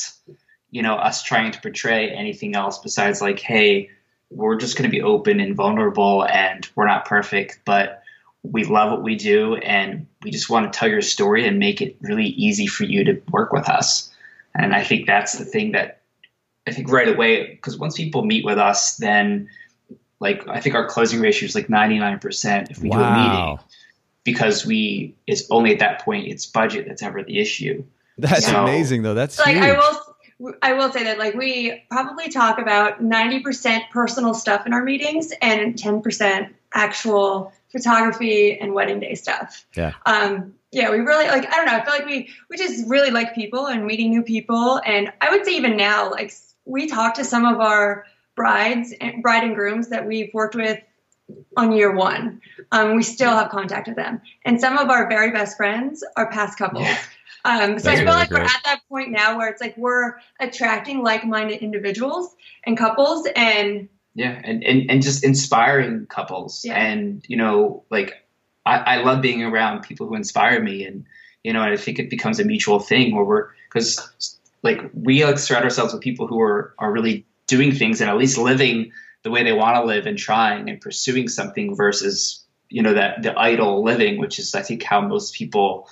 [0.71, 3.91] you know us trying to portray anything else besides like, hey,
[4.31, 8.03] we're just going to be open and vulnerable, and we're not perfect, but
[8.43, 11.83] we love what we do and we just want to tell your story and make
[11.83, 14.11] it really easy for you to work with us.
[14.55, 16.00] And I think that's the thing that
[16.67, 19.49] I think right away, because once people meet with us, then
[20.21, 22.99] like I think our closing ratio is like 99% if we wow.
[22.99, 23.59] do a meeting
[24.25, 27.83] because we it's only at that point it's budget that's ever the issue.
[28.19, 29.15] That's so, amazing though.
[29.15, 29.65] That's like huge.
[29.65, 34.73] I will I will say that like we probably talk about 90% personal stuff in
[34.73, 39.67] our meetings and 10% actual photography and wedding day stuff.
[39.75, 39.95] Yeah.
[40.07, 41.53] Um, yeah, we really like.
[41.53, 41.75] I don't know.
[41.75, 44.81] I feel like we we just really like people and meeting new people.
[44.87, 46.33] And I would say even now, like
[46.71, 48.07] we talk to some of our
[48.37, 50.81] brides, and bride and grooms that we've worked with
[51.57, 52.41] on year one.
[52.73, 56.31] Um, we still have contact with them, and some of our very best friends are
[56.31, 56.85] past couples.
[56.85, 56.99] Yeah.
[57.45, 61.03] Um, so I feel like we're at that point now where it's like we're attracting
[61.03, 66.65] like-minded individuals and couples, and Yeah, and, and, and just inspiring couples.
[66.65, 66.75] Yeah.
[66.79, 68.15] And, you know, like
[68.67, 71.07] I, I love being around people who inspire me and
[71.43, 75.39] you know, I think it becomes a mutual thing where we're because like we like
[75.39, 78.93] surround ourselves with people who are are really doing things and at least living
[79.23, 83.23] the way they want to live and trying and pursuing something versus you know that
[83.23, 85.89] the idle living, which is I think how most people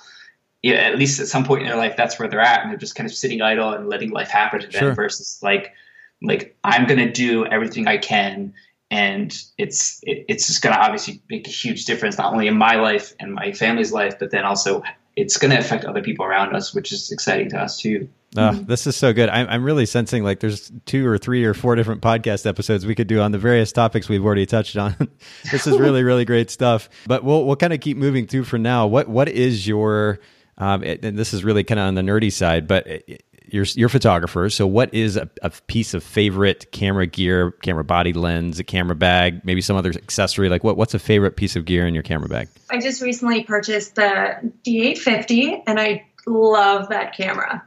[0.61, 2.77] yeah, at least at some point in their life, that's where they're at, and they're
[2.77, 4.79] just kind of sitting idle and letting life happen to them.
[4.79, 4.93] Sure.
[4.93, 5.73] Versus like,
[6.21, 8.53] like I'm gonna do everything I can,
[8.91, 12.75] and it's it, it's just gonna obviously make a huge difference not only in my
[12.75, 14.83] life and my family's life, but then also
[15.19, 18.09] it's gonna affect other people around us, which is exciting to us too.
[18.37, 19.27] Oh, this is so good.
[19.29, 22.93] I'm, I'm really sensing like there's two or three or four different podcast episodes we
[22.93, 24.95] could do on the various topics we've already touched on.
[25.51, 26.89] this is really, really great stuff.
[27.07, 28.85] But we'll we'll kind of keep moving through for now.
[28.87, 30.19] What what is your
[30.59, 33.89] um, it- and this is really kind of on the nerdy side, but it- you're
[33.89, 34.49] you're.
[34.49, 38.95] So what is a, a piece of favorite camera gear, camera body lens, a camera
[38.95, 40.49] bag, maybe some other accessory?
[40.49, 42.49] Like what what's a favorite piece of gear in your camera bag?
[42.69, 47.63] I just recently purchased the D850 and I love that camera.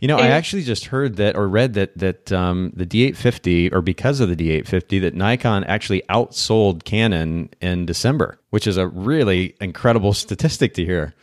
[0.00, 3.80] You know, I actually just heard that or read that that um, the D850, or
[3.80, 9.56] because of the D850, that Nikon actually outsold Canon in December, which is a really
[9.62, 11.14] incredible statistic to hear.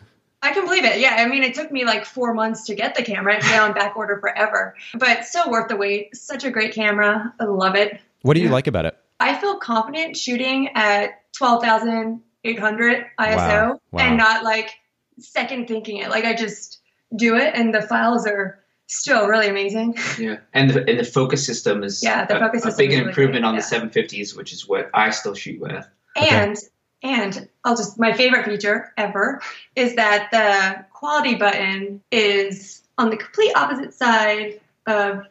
[0.43, 0.99] I can believe it.
[0.99, 3.35] Yeah, I mean, it took me like four months to get the camera.
[3.35, 6.15] It's been on back order forever, but still worth the wait.
[6.15, 7.33] Such a great camera.
[7.39, 7.99] I love it.
[8.23, 8.53] What do you Yeah.
[8.53, 8.97] like about it?
[9.19, 13.79] I feel confident shooting at 12,800 ISO Wow.
[13.91, 13.99] Wow.
[14.03, 14.71] and not like
[15.19, 16.09] second thinking it.
[16.09, 16.79] Like I just
[17.15, 19.95] do it and the files are still really amazing.
[20.19, 22.91] Yeah, and the and the focus system is Yeah, the a- focus a, system big
[22.91, 23.79] is really improvement great, on the yeah.
[23.79, 25.87] 750s, which is what I still shoot with.
[26.17, 26.55] Okay.
[27.03, 29.41] And and I'll just my favorite feature ever
[29.75, 35.25] is that the quality button is on the complete opposite side of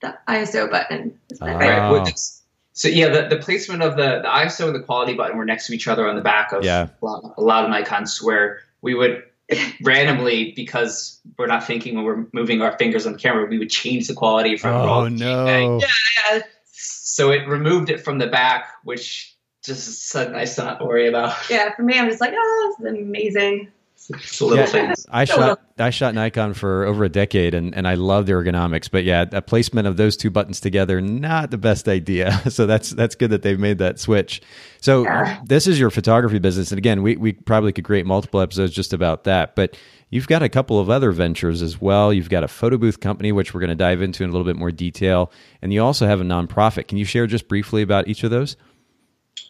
[0.00, 1.18] the ISO button.
[1.30, 1.46] Is Ah.
[1.46, 1.54] right?
[1.54, 1.58] Wow.
[1.60, 1.90] Right.
[1.90, 5.36] Well, it's- So yeah, the, the placement of the, the ISO and the quality button
[5.36, 6.88] were next to each other on the back of Yeah.
[7.02, 9.22] a, lot, a lot of Nikons where we would
[9.82, 13.70] randomly, because we're not thinking when we're moving our fingers on the camera, we would
[13.70, 15.46] change the quality from raw Oh no!
[15.46, 15.82] JPEG.
[15.82, 16.40] Yeah,
[16.72, 19.35] So it removed it from the back, which
[19.66, 21.34] just is so nice to not worry about.
[21.50, 21.74] yeah.
[21.74, 23.68] For me, I'm just like, oh, this is amazing.
[24.10, 24.66] It's little Yeah.
[24.66, 25.06] things.
[25.10, 28.90] I shot I shot Nikon for over a decade, and, and I love the ergonomics.
[28.90, 32.40] But yeah, a placement of those two buttons together not the best idea.
[32.50, 34.42] So that's that's good that they've made that switch.
[34.80, 35.40] So Yeah.
[35.46, 38.92] this is your photography business, and again, we we probably could create multiple episodes just
[38.92, 39.56] about that.
[39.56, 39.76] But
[40.10, 42.12] you've got a couple of other ventures as well.
[42.12, 44.46] You've got a photo booth company, which we're going to dive into in a little
[44.46, 46.86] bit more detail, and you also have a nonprofit.
[46.86, 48.56] Can you share just briefly about each of those?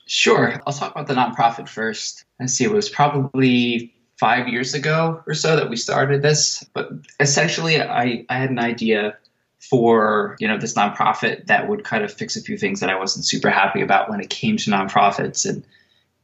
[0.07, 0.61] Sure.
[0.67, 2.25] I'll talk about the nonprofit first.
[2.39, 6.65] Let's see, it was probably five years ago or so that we started this.
[6.73, 9.17] But essentially, I, I had an idea
[9.59, 12.99] for you know this nonprofit that would kind of fix a few things that I
[12.99, 15.65] wasn't super happy about when it came to nonprofits, and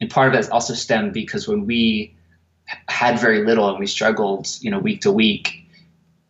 [0.00, 2.14] and part of that also stemmed because when we
[2.88, 5.58] had very little and we struggled, you know, week to week.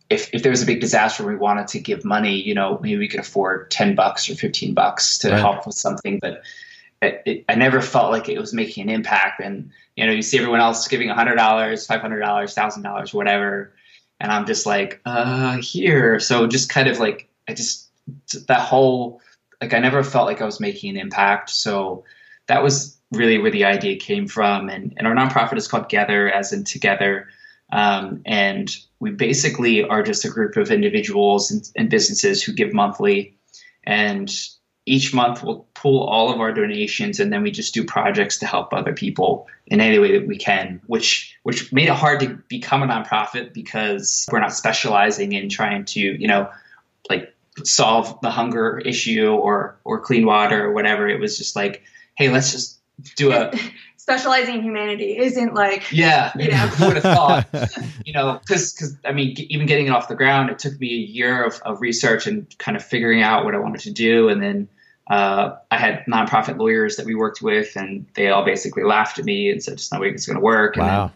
[0.09, 2.77] If, if there was a big disaster and we wanted to give money, you know,
[2.83, 5.39] maybe we could afford 10 bucks or 15 bucks to Right.
[5.39, 6.19] help with something.
[6.19, 6.43] But
[7.03, 9.41] it, I never felt like it was making an impact.
[9.41, 13.13] And you know, you see everyone else giving hundred dollars, five hundred dollars, thousand dollars,
[13.13, 13.73] whatever,
[14.19, 16.19] and I'm just like, uh, here.
[16.19, 17.89] So just kind of like, I just
[18.47, 19.21] that whole
[19.61, 21.49] like I never felt like I was making an impact.
[21.49, 22.03] So
[22.47, 24.69] that was really where the idea came from.
[24.69, 27.27] And and our nonprofit is called Gethrr, as in together.
[27.71, 32.73] Um, and we basically are just a group of individuals and, and businesses who give
[32.73, 33.35] monthly.
[33.83, 34.31] And
[34.85, 38.45] each month we'll pull all of our donations and then we just do projects to
[38.45, 42.37] help other people in any way that we can which which made it hard to
[42.49, 46.49] become a nonprofit because we're not specializing in trying to you know
[47.09, 51.07] like solve the hunger issue or or clean water or whatever.
[51.07, 51.83] It was just like
[52.15, 52.79] hey let's just
[53.15, 53.51] do a
[53.97, 56.33] Specializing in humanity isn't like yeah.
[56.37, 56.57] You know.
[56.57, 57.47] who would have thought?
[58.05, 60.77] You know, because because I mean, g- even getting it off the ground, it took
[60.77, 63.91] me a year of, of research and kind of figuring out what I wanted to
[63.91, 64.67] do, and then
[65.07, 69.25] uh, I had nonprofit lawyers that we worked with, and they all basically laughed at
[69.25, 71.11] me and said, "It's not way it's going to work." And wow.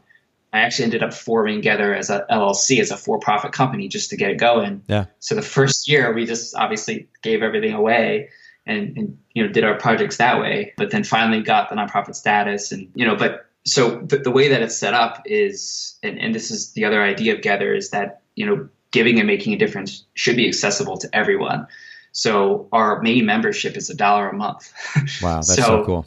[0.52, 4.17] I actually ended up forming together as a LLC, as a for-profit company, just to
[4.17, 4.82] get it going.
[4.88, 5.06] Yeah.
[5.19, 8.30] So the first year, we just obviously gave everything away,
[8.65, 10.73] and, and you know did our projects that way.
[10.78, 14.50] But then finally got the nonprofit status, and you know, but so the, the way
[14.50, 17.91] that it's set up is, and, and this is the other idea of Gethrr is
[17.91, 21.67] that you know giving and making a difference should be accessible to everyone.
[22.17, 24.73] So our main membership is a dollar a month.
[25.21, 26.06] Wow, that's so, So- cool.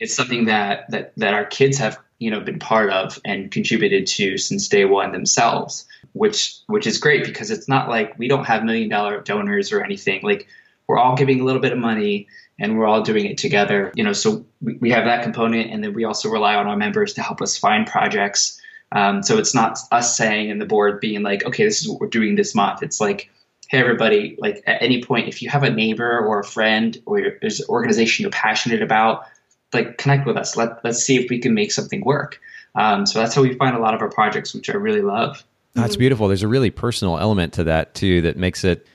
[0.00, 4.06] it's something that that that our kids have you know been part of and contributed
[4.08, 8.44] to since day one themselves which which is great because it's not like we don't
[8.44, 10.46] have million dollar donors or anything like
[10.86, 12.26] we're all giving a little bit of money
[12.58, 13.92] and we're all doing it together.
[13.94, 16.76] You know, so we, we have that component, and then we also rely on our
[16.76, 18.60] members to help us find projects.
[18.92, 22.00] Um, so it's not us saying and the board being like, okay, this is what
[22.00, 22.82] we're doing this month.
[22.82, 23.30] It's like,
[23.72, 27.38] hey, everybody, like at any point, if you have a neighbor or a friend or
[27.40, 29.24] there's an organization you're passionate about,
[29.72, 30.58] like connect with us.
[30.58, 32.38] Let, let's see if we can make something work.
[32.74, 35.42] Um, so that's how we find a lot of our projects, which I really love.
[35.72, 36.28] That's beautiful.
[36.28, 38.86] There's a really personal element to that too that makes it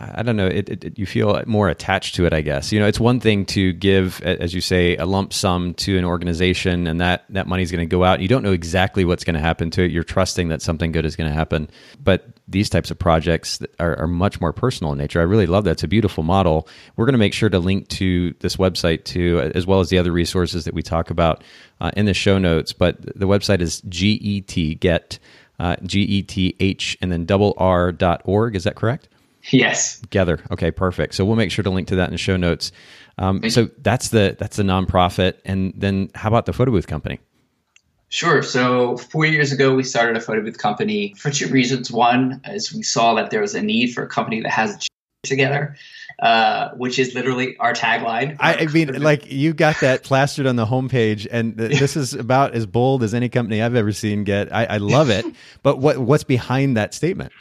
[0.00, 0.46] I don't know.
[0.46, 2.70] It, it, it, you feel more attached to it, I guess.
[2.70, 6.04] You know, it's one thing to give, as you say, a lump sum to an
[6.04, 8.20] organization, and that that money is going to go out.
[8.20, 9.90] You don't know exactly what's going to happen to it.
[9.90, 11.68] You're trusting that something good is going to happen.
[12.00, 15.20] But these types of projects are, are, much more personal in nature.
[15.20, 15.72] I really love that.
[15.72, 16.66] It's a beautiful model.
[16.96, 19.98] We're going to make sure to link to this website too, as well as the
[19.98, 21.44] other resources that we talk about
[21.80, 22.72] uh, in the show notes.
[22.72, 25.18] But the website is get get
[25.60, 28.56] uh, g e t h and then double r dot org.
[28.56, 29.08] Is that correct?
[29.50, 30.00] Yes.
[30.00, 30.40] Together.
[30.50, 31.14] Okay, perfect.
[31.14, 32.72] So we'll make sure to link to that in the show notes.
[33.18, 37.18] Um, so that's the that's the nonprofit, and then how about the photo booth company?
[38.10, 38.42] Sure.
[38.42, 41.90] So four years ago, we started a photo booth company for two reasons.
[41.90, 44.88] One is we saw that there was a need for a company that has
[45.24, 45.76] together,
[46.20, 48.36] uh, which is literally our tagline.
[48.40, 52.14] I, I, mean, like you got that plastered on the homepage, and th- this is
[52.14, 54.52] about as bold as any company I've ever seen get.
[54.54, 55.26] I, I love it.
[55.62, 57.32] but what what's behind that statement?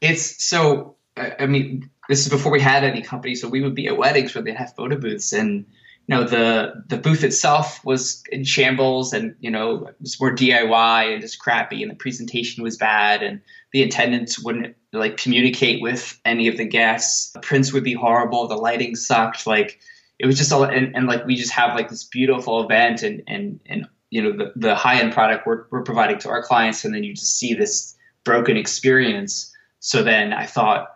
[0.00, 3.86] It's so I mean, this is before we had any company, so we would be
[3.86, 5.66] at weddings where they'd have photo booths, and
[6.10, 10.34] you know the the booth itself was in shambles, and you know it was more
[10.34, 13.40] DIY and just crappy, and the presentation was bad, and
[13.72, 17.30] the attendants wouldn't like communicate with any of the guests.
[17.30, 19.78] The prints would be horrible, the lighting sucked, like
[20.18, 23.22] it was just all, and, and like we just have like this beautiful event, and
[23.28, 26.84] and and you know the the high end product we're we're providing to our clients,
[26.84, 29.54] and then you just see this broken experience.
[29.78, 30.88] So then I thought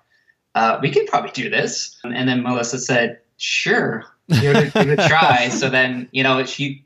[0.57, 1.97] uh, we could probably do this.
[2.03, 5.49] And then Melissa said, sure, give it, give it a try.
[5.51, 6.85] so then, you know, she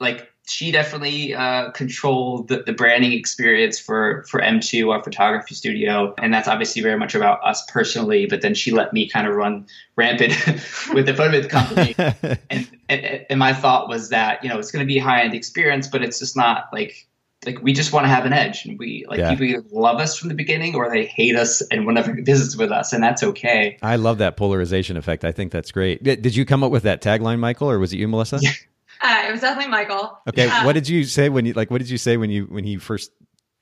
[0.00, 6.14] like, she definitely uh, controlled the, the, branding experience for, for M2, our photography studio.
[6.16, 8.24] And that's obviously very much about us personally.
[8.24, 9.66] But then she let me kind of run
[9.96, 10.32] rampant
[10.94, 11.94] with the photo booth company.
[12.50, 15.22] and, and, and my thought was that, you know, it's going to be a high
[15.22, 17.07] end experience, but it's just not like
[17.48, 19.30] like we just want to have an edge and we like yeah.
[19.30, 22.58] people either love us from the beginning or they hate us and will never visit
[22.58, 23.78] with us and that's okay.
[23.82, 25.24] I love that polarization effect.
[25.24, 26.02] I think that's great.
[26.02, 28.40] Did you come up with that tagline michael or was it you melissa?
[29.00, 30.18] Uh, it was definitely michael.
[30.28, 32.46] Okay uh, what did you say when you like what did you say when you
[32.46, 33.12] when he first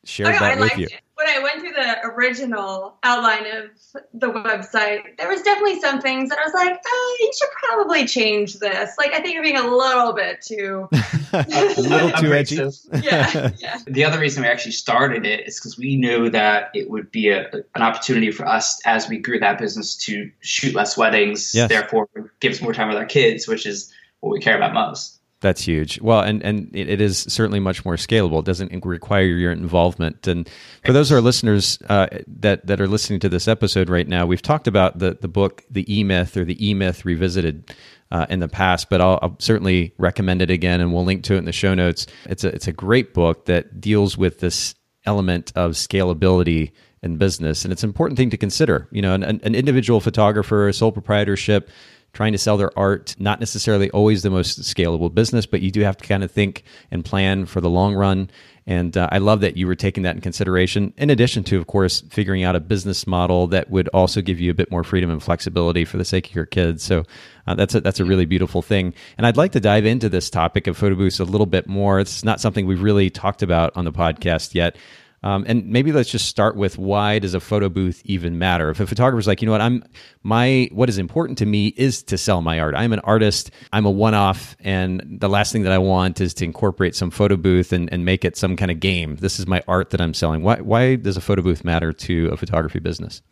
[0.04, 0.86] shared oh, that I with you?
[0.86, 1.00] it.
[1.14, 3.70] When I went through the original outline of
[4.14, 8.06] the website, there was definitely some things that I was like, oh, you should probably
[8.06, 8.96] change this.
[8.98, 10.88] Like, I think you're being a little bit too,
[11.32, 12.56] a little too edgy.
[13.02, 13.78] yeah, yeah.
[13.86, 17.28] The other reason we actually started it is because we knew that it would be
[17.28, 21.54] a, an opportunity for us as we grew that business to shoot less weddings.
[21.54, 21.68] Yes.
[21.68, 22.08] Therefore,
[22.40, 25.15] give us more time with our kids, which is what we care about most.
[25.46, 26.00] That's huge.
[26.00, 28.40] Well, and and it is certainly much more scalable.
[28.40, 30.26] It doesn't require your involvement.
[30.26, 30.50] And
[30.84, 32.08] for those of our listeners uh,
[32.40, 35.62] that that are listening to this episode right now, we've talked about the the book,
[35.70, 37.72] the E Myth or the E Myth Revisited.
[38.12, 41.34] Uh, in the past, but I'll, I'll, certainly recommend it again, and we'll link to
[41.34, 42.06] it in the show notes.
[42.26, 44.76] It's a it's a great book that deals with this
[45.06, 46.70] element of scalability
[47.02, 48.86] in business, and it's an important thing to consider.
[48.92, 51.68] You know, an, an individual photographer, a sole proprietorship,
[52.16, 55.82] trying to sell their art, not necessarily always the most scalable business, but you do
[55.82, 58.30] have to kind of think and plan for the long run.
[58.66, 61.66] And uh, I love that you were taking that in consideration, in addition to, of
[61.66, 65.10] course, figuring out a business model that would also give you a bit more freedom
[65.10, 66.82] and flexibility for the sake of your kids.
[66.82, 67.04] So
[67.46, 68.94] uh, that's a, that's a really beautiful thing.
[69.18, 72.00] And I'd like to dive into this topic of photo booths a little bit more.
[72.00, 74.76] It's not something we've really talked about on the podcast yet.
[75.22, 78.70] Um, and maybe let's just start with why does a photo booth even matter?
[78.70, 79.82] If a photographer's like, you know what, I'm
[80.22, 82.74] my what is important to me is to sell my art.
[82.74, 83.50] I'm an artist.
[83.72, 87.36] I'm a one-off, and the last thing that I want is to incorporate some photo
[87.36, 89.16] booth and, and make it some kind of game.
[89.16, 90.42] This is my art that I'm selling.
[90.42, 93.22] Why why does a photo booth matter to a photography business?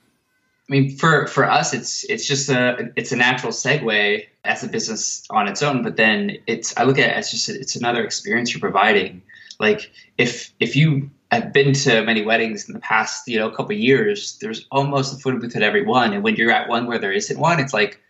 [0.68, 4.68] I mean, for for us, it's it's just a it's a natural segue as a
[4.68, 5.82] business on its own.
[5.82, 9.22] But then it's I look at it as just a, it's another experience you're providing.
[9.61, 13.74] Like if if you I've been to many weddings in the past, you know, couple
[13.74, 14.39] years.
[14.41, 17.11] There's almost a photo booth at every one, and when you're at one where there
[17.11, 18.01] isn't one, it's like,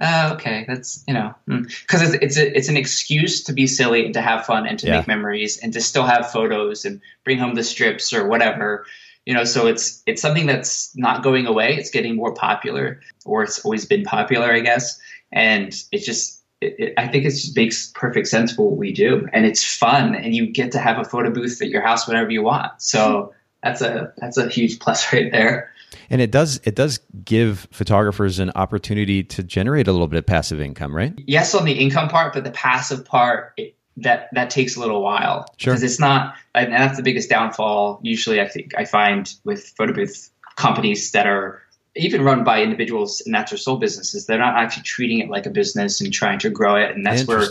[0.00, 2.14] oh, okay, that's you know, because hmm.
[2.14, 4.88] it's it's, a, it's an excuse to be silly and to have fun and to
[4.88, 4.96] yeah.
[4.96, 8.84] make memories and to still have photos and bring home the strips or whatever,
[9.26, 9.44] you know.
[9.44, 11.76] So it's it's something that's not going away.
[11.76, 16.74] It's getting more popular, or it's always been popular, I guess, and it's just it,
[16.78, 20.14] it, I think it just makes perfect sense for what we do, and it's fun,
[20.14, 22.72] and you get to have a photo booth at your house whenever you want.
[22.80, 23.32] So
[23.62, 25.70] that's a that's a huge plus right there.
[26.08, 30.26] And it does it does give photographers an opportunity to generate a little bit of
[30.26, 31.14] passive income, right?
[31.26, 35.02] Yes, on the income part, but the passive part it, that that takes a little
[35.02, 35.72] while Sure.
[35.72, 38.00] because it's not, and that's the biggest downfall.
[38.02, 41.61] Usually, I think I find with photo booth companies that are
[41.96, 44.26] even run by individuals and that's their sole businesses.
[44.26, 47.26] They're not actually treating it like a business and trying to grow it, and that's
[47.26, 47.48] where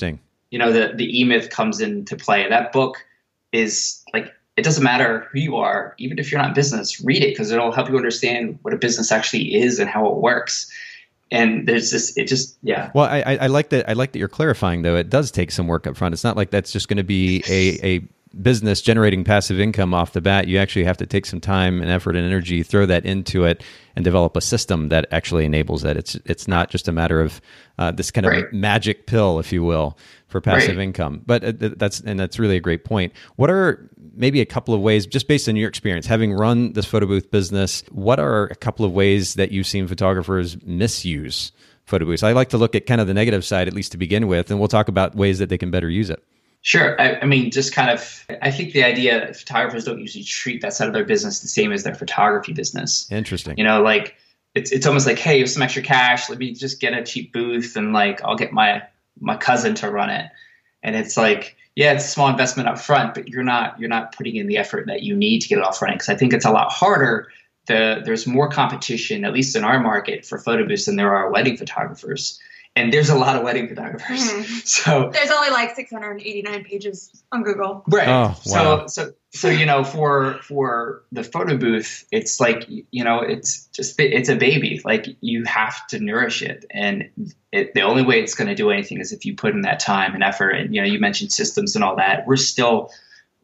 [0.50, 2.48] you know the the e myth comes into play.
[2.50, 3.06] That book
[3.52, 7.24] is like it doesn't matter who you are, even if you're not in business, read
[7.24, 10.70] it because it'll help you understand what a business actually is and how it works.
[11.32, 13.90] And there's this, it just yeah, Well, I, I I like that.
[13.90, 14.98] I like that you're clarifying, though.
[14.98, 16.14] It does take some work up front.
[16.14, 18.08] It's not like that's just going to be a, a
[18.42, 20.50] business generating passive income off the bat.
[20.50, 23.64] You actually have to take some time and effort and energy, throw that into it,
[23.96, 25.98] and develop a system that actually enables that.
[25.98, 27.42] It's it's not just a matter of
[27.78, 28.54] uh, this kind of Right.
[28.54, 30.84] magic pill, if you will, for passive Right.
[30.84, 31.22] income.
[31.26, 33.14] But uh, th- that's and that's really a great point.
[33.36, 36.86] What are maybe a couple of ways, just based on your experience, having run this
[36.86, 41.52] photo booth business, what are a couple of ways that you've seen photographers misuse
[41.86, 42.24] photo booths?
[42.24, 44.52] I like to look at kind of the negative side, at least to begin with,
[44.52, 46.24] and we'll talk about ways that they can better use it.
[46.64, 47.00] Sure.
[47.02, 50.62] I, I mean, just kind of, I think the idea that photographers don't usually treat
[50.62, 53.12] that side of their business the same as their photography business.
[53.12, 53.58] Interesting.
[53.58, 54.16] You know, like
[54.54, 56.30] it's it's almost like, hey, you have some extra cash.
[56.30, 58.84] Let me just get a cheap booth and like I'll get my
[59.20, 60.30] my cousin to run it.
[60.84, 64.16] And it's like, yeah, it's a small investment up front, but you're not you're not
[64.16, 65.96] putting in the effort that you need to get it off running.
[65.96, 67.30] Because I think it's a lot harder.
[67.68, 71.32] The there's more competition, at least in our market, for photo booths than there are
[71.32, 72.40] wedding photographers.
[72.76, 74.32] And there's a lot of wedding photographers.
[74.32, 74.62] Mhm.
[74.66, 77.84] So There's only like 689 pages on Google.
[77.88, 78.08] Right.
[78.08, 78.88] Oh, wow.
[78.88, 83.66] So so so you know for for the photo booth, it's like you know it's
[83.68, 84.82] just it's a baby.
[84.86, 87.10] Like you have to nourish it, and
[87.52, 89.80] it, the only way it's going to do anything is if you put in that
[89.80, 90.52] time and effort.
[90.52, 92.26] And you know you mentioned systems and all that.
[92.26, 92.92] We're still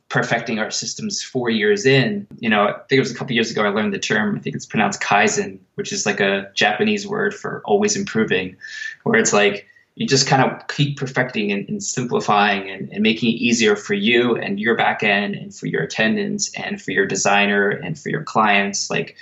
[0.09, 2.27] perfecting our systems four years in.
[2.39, 4.35] You know, I think it was a couple years ago I learned the term.
[4.35, 8.55] I think it's pronounced kaizen, which is like a Japanese word for always improving,
[9.03, 13.33] where it's like you just kind of keep perfecting and, and simplifying and, and making
[13.33, 17.05] it easier for you and your back end and for your attendants and for your
[17.05, 18.89] designer and for your clients.
[18.89, 19.17] Like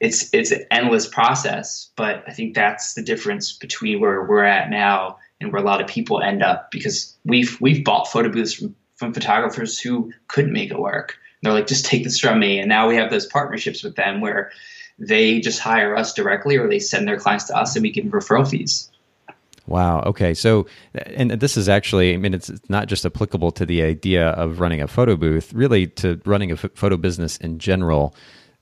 [0.00, 4.70] it's it's an endless process, but I think that's the difference between where we're at
[4.70, 8.54] now and where a lot of people end up because we've we've bought photo booths
[8.54, 11.18] from, from photographers who couldn't make it work.
[11.42, 12.58] They're like, just take this from me.
[12.58, 14.50] And now we have those partnerships with them where
[14.98, 18.10] they just hire us directly or they send their clients to us and we give
[18.10, 18.90] them referral fees.
[19.66, 20.00] Wow.
[20.02, 20.34] Okay.
[20.34, 24.60] So, and this is actually, I mean, it's not just applicable to the idea of
[24.60, 28.14] running a photo booth, really to running a photo business in general.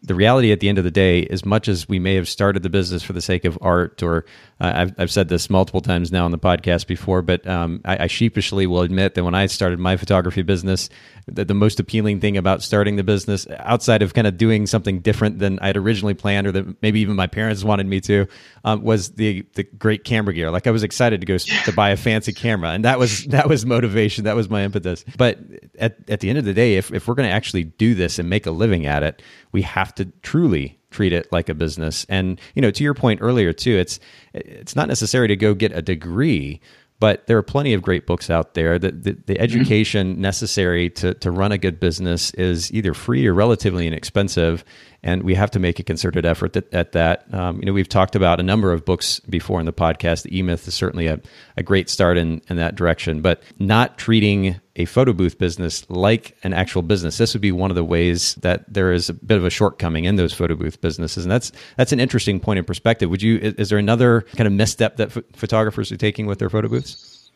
[0.04, 2.64] The reality at the end of the day, as much as we may have started
[2.64, 4.24] the business for the sake of art, or
[4.60, 8.04] uh, I've, I've said this multiple times now on the podcast before, but um, I,
[8.04, 10.88] I sheepishly will admit that when I started my photography business,
[11.26, 15.00] the, the most appealing thing about starting the business, outside of kind of doing something
[15.00, 18.26] different than I'd originally planned, or that maybe even my parents wanted me to,
[18.64, 20.50] um, was the the great camera gear.
[20.50, 23.24] Like I was excited to go s- to buy a fancy camera, and that was
[23.26, 24.24] that was motivation.
[24.24, 25.04] That was my impetus.
[25.16, 25.38] But
[25.78, 28.18] at at the end of the day, if if we're going to actually do this
[28.18, 29.22] and make a living at it,
[29.52, 32.06] we have to truly treat it like a business.
[32.08, 33.98] And you know, to your point earlier too, it's
[34.34, 36.60] it's not necessary to go get a degree.
[37.00, 38.78] But there are plenty of great books out there.
[38.78, 39.42] That the, the mm-hmm.
[39.42, 44.64] education necessary to, to run a good business is either free or relatively inexpensive,
[45.02, 47.32] and we have to make a concerted effort at, at that.
[47.34, 50.22] Um, you know, we've talked about a number of books before in the podcast.
[50.22, 51.20] The E Myth is certainly a,
[51.56, 56.36] a great start in, in that direction, but not treating a photo booth business like
[56.44, 57.18] an actual business.
[57.18, 60.04] This would be one of the ways that there is a bit of a shortcoming
[60.04, 63.10] in those photo booth businesses, and that's that's an interesting point in perspective.
[63.10, 63.38] Would you?
[63.38, 66.68] Is, is there another kind of misstep that ph- photographers are taking with their photo
[66.68, 67.30] booths?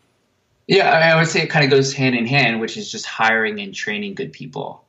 [0.67, 2.91] Yeah, I, mean, I would say it kind of goes hand in hand, which is
[2.91, 4.85] just hiring and training good people.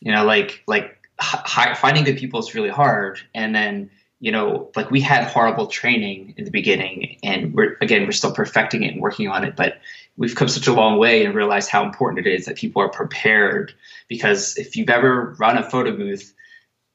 [0.00, 4.70] You know, like like hi, finding good people is really hard, and then you know,
[4.76, 8.92] like we had horrible training in the beginning, and we're again we're still perfecting it
[8.92, 9.80] and working on it, but
[10.16, 12.88] we've come such a long way and realized how important it is that people are
[12.88, 13.72] prepared.
[14.08, 16.32] Because if you've ever run a photo booth,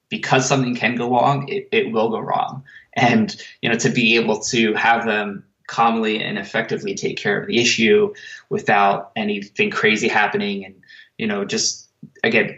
[0.09, 2.63] because something can go wrong, it, it will go wrong,
[2.93, 7.45] and you know, to be able to have them calmly and effectively take care of
[7.45, 8.13] the issue
[8.49, 10.75] without anything crazy happening and
[11.17, 11.89] you know just
[12.23, 12.57] again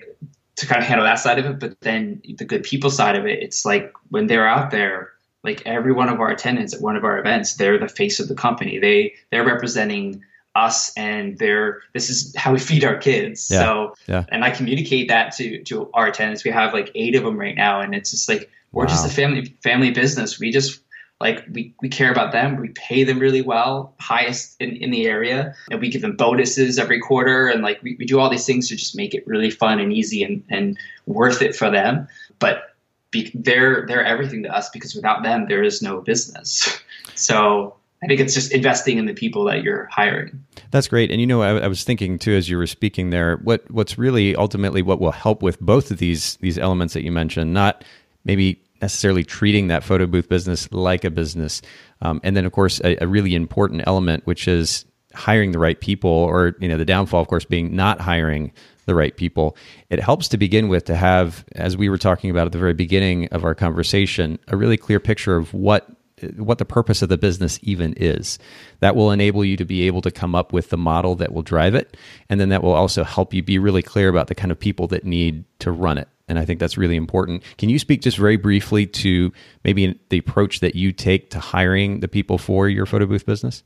[0.59, 3.25] to kind of handle that side of it but then the good people side of
[3.25, 5.11] it it's like when they're out there
[5.43, 8.27] like every one of our attendants at one of our events they're the face of
[8.27, 8.79] the company.
[8.79, 10.23] They they're representing
[10.55, 13.49] us and they're this is how we feed our kids.
[13.49, 14.25] Yeah, so yeah.
[14.29, 16.43] and i communicate that to to our attendants.
[16.43, 19.09] We have like eight of them right now and it's just like we're just a
[19.09, 20.39] family family business.
[20.39, 20.81] We just
[21.19, 25.05] like we, we care about them we pay them really well highest in, in the
[25.05, 28.45] area and we give them bonuses every quarter and like we, we do all these
[28.45, 32.07] things to just make it really fun and easy and, and worth it for them
[32.39, 32.69] but
[33.11, 36.79] be, they're they're everything to us because without them there is no business.
[37.15, 40.41] So I think it's just investing in the people that you're hiring.
[40.71, 41.11] That's great.
[41.11, 43.97] And you know, I, I, was thinking too as you were speaking there, what what's
[43.97, 47.83] really ultimately what will help with both of these these elements that you mentioned, not
[48.23, 51.61] maybe necessarily treating that photo booth business like a business,
[52.01, 55.79] um, and then of course a, a really important element, which is hiring the right
[55.79, 58.51] people, or you know, the downfall, of course, being not hiring
[58.85, 59.55] the right people.
[59.89, 62.73] It helps to begin with to have, as we were talking about at the very
[62.73, 65.89] beginning of our conversation, a really clear picture of what
[66.35, 68.39] what the purpose of the business even is.
[68.81, 71.43] That will enable you to be able to come up with the model that will
[71.43, 71.95] drive it,
[72.29, 74.87] and then that will also help you be really clear about the kind of people
[74.87, 76.09] that need to run it.
[76.29, 77.43] And I think that's really important.
[77.57, 79.33] Can you speak just very briefly to
[79.65, 83.63] maybe the approach that you take to hiring the people for your photo booth business?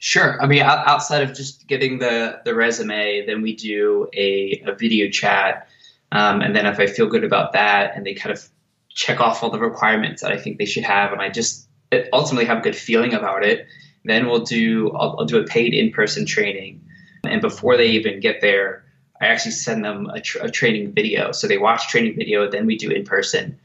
[0.00, 0.42] Sure.
[0.42, 5.08] I mean, outside of just getting the the resume, then we do a, a video
[5.08, 5.68] chat,
[6.10, 8.48] um, and then if I feel good about that, and they kind of
[8.88, 11.68] check off all the requirements that I think they should have, and I just
[12.12, 13.68] ultimately have a good feeling about it,
[14.04, 16.80] then we'll do I'll, I'll do a paid in person training,
[17.22, 18.84] and before they even get there,
[19.22, 21.32] I actually send them a, a training video.
[21.32, 23.58] So they watch training video, then we do in person,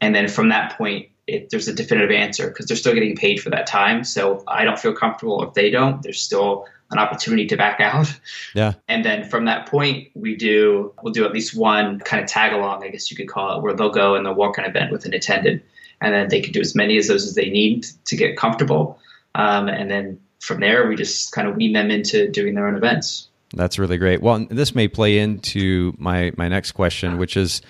[0.00, 3.40] and then from that point, it, there's a definitive answer because they're still getting paid
[3.40, 4.04] for that time.
[4.04, 6.02] So I don't feel comfortable if they don't.
[6.02, 8.12] There's still an opportunity to back out.
[8.54, 8.72] Yeah.
[8.88, 12.52] And then from that point, we do we'll do at least one kind of tag
[12.52, 14.90] along, I guess you could call it, where they'll go and they'll walk an event
[14.90, 15.62] with an attendant,
[16.00, 18.98] and then they can do as many of those as they need to get comfortable.
[19.34, 22.74] Um, and then from there, we just kind of wean them into doing their own
[22.74, 23.28] events.
[23.54, 24.22] That's really great.
[24.22, 27.62] Well, this may play into my my next question, which is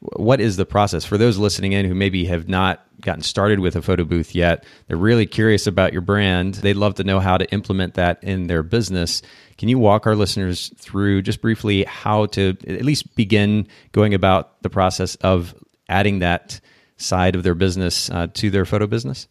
[0.00, 1.04] what is the process?
[1.04, 4.64] For those listening in who maybe have not gotten started with a photo booth yet
[4.86, 6.54] they're really curious about your brand.
[6.54, 9.22] They'd love to know how to implement that in their business.
[9.58, 14.62] Can you walk our listeners through just briefly how to at least begin going about
[14.62, 15.54] the process of
[15.88, 16.60] adding that
[16.96, 19.26] side of their business uh, to their photo business?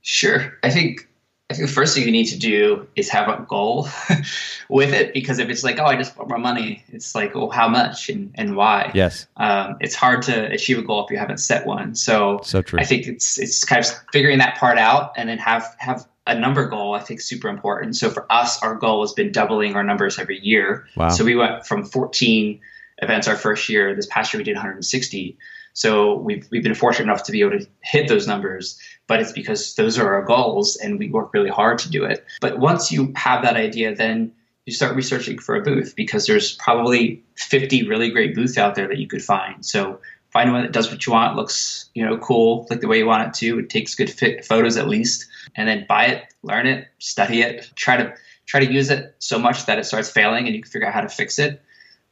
[0.00, 0.52] Sure.
[0.62, 1.06] I think
[1.50, 3.88] I think the first thing you need to do is have a goal
[4.68, 7.50] with it because if it's like, oh, I just want more money, it's like, oh,
[7.50, 8.92] how much and, and why?
[8.94, 9.26] Yes.
[9.36, 11.96] Um, it's hard to achieve a goal if you haven't set one.
[11.96, 12.78] So, so true.
[12.78, 16.38] I think it's it's kind of figuring that part out and then have have a
[16.38, 16.94] number goal.
[16.94, 17.96] I think super important.
[17.96, 20.86] So for us, our goal has been doubling our numbers every year.
[20.94, 21.08] Wow.
[21.08, 22.60] So we went from 14
[22.98, 23.92] events our first year.
[23.96, 25.36] This past year we did 160.
[25.80, 28.78] So we've we've been fortunate enough to be able to hit those numbers
[29.10, 32.24] but it's because those are our goals and we work really hard to do it.
[32.40, 34.30] But once you have that idea, then
[34.66, 38.86] you start researching for a booth because there's probably 50 really great booths out there
[38.86, 39.66] that you could find.
[39.66, 40.00] So
[40.30, 43.06] find one that does what you want, looks you know cool, like the way you
[43.06, 43.58] want it to.
[43.58, 45.26] It takes good fit photos at least,
[45.56, 48.14] and then buy it, learn it, study it, try to
[48.46, 50.94] try to use it so much that it starts failing and you can figure out
[50.94, 51.60] how to fix it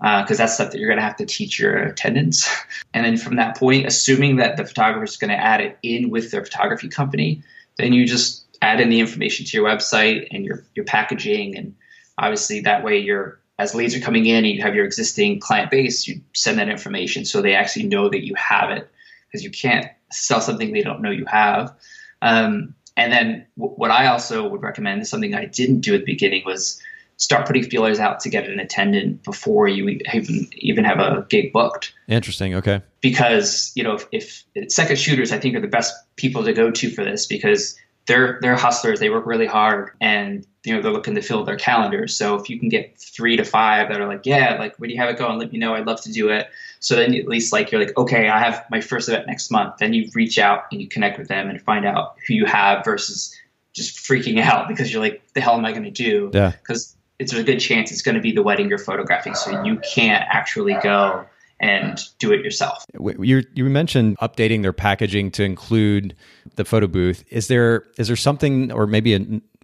[0.00, 2.48] because uh, that's stuff that you're going to have to teach your attendants.
[2.94, 6.10] And then from that point, assuming that the photographer is going to add it in
[6.10, 7.42] with their photography company,
[7.76, 11.74] then you just add in the information to your website and your your packaging, and
[12.16, 15.70] obviously that way you're as leads are coming in and you have your existing client
[15.70, 18.90] base, you send that information so they actually know that you have it
[19.26, 21.74] because you can't sell something they don't know you have.
[22.22, 26.06] Um, and then w- what I also would recommend something I didn't do at the
[26.06, 26.80] beginning was
[27.18, 31.52] start putting feelers out to get an attendant before you even even have a gig
[31.52, 31.92] booked.
[32.08, 32.54] Interesting.
[32.54, 32.80] Okay.
[33.00, 36.70] Because you know, if, if second shooters, I think are the best people to go
[36.70, 39.00] to for this because they're they're hustlers.
[39.00, 42.16] They work really hard, and you know they're looking to fill their calendars.
[42.16, 44.94] So if you can get three to five that are like, yeah, like when do
[44.94, 45.38] you have it going?
[45.38, 45.74] Let me know.
[45.74, 46.48] I'd love to do it.
[46.80, 49.78] So then at least like you're like, okay, I have my first event next month.
[49.78, 52.84] Then you reach out and you connect with them and find out who you have
[52.84, 53.36] versus
[53.74, 56.30] just freaking out because you're like, the hell am I going to do?
[56.32, 56.52] Yeah.
[56.52, 59.78] Because it's a good chance it's going to be the wedding you're photographing, so you
[59.78, 61.26] can't actually go
[61.60, 62.84] and do it yourself.
[62.98, 66.14] You you mentioned updating their packaging to include
[66.56, 67.24] the photo booth.
[67.30, 69.20] Is there is there something or maybe a,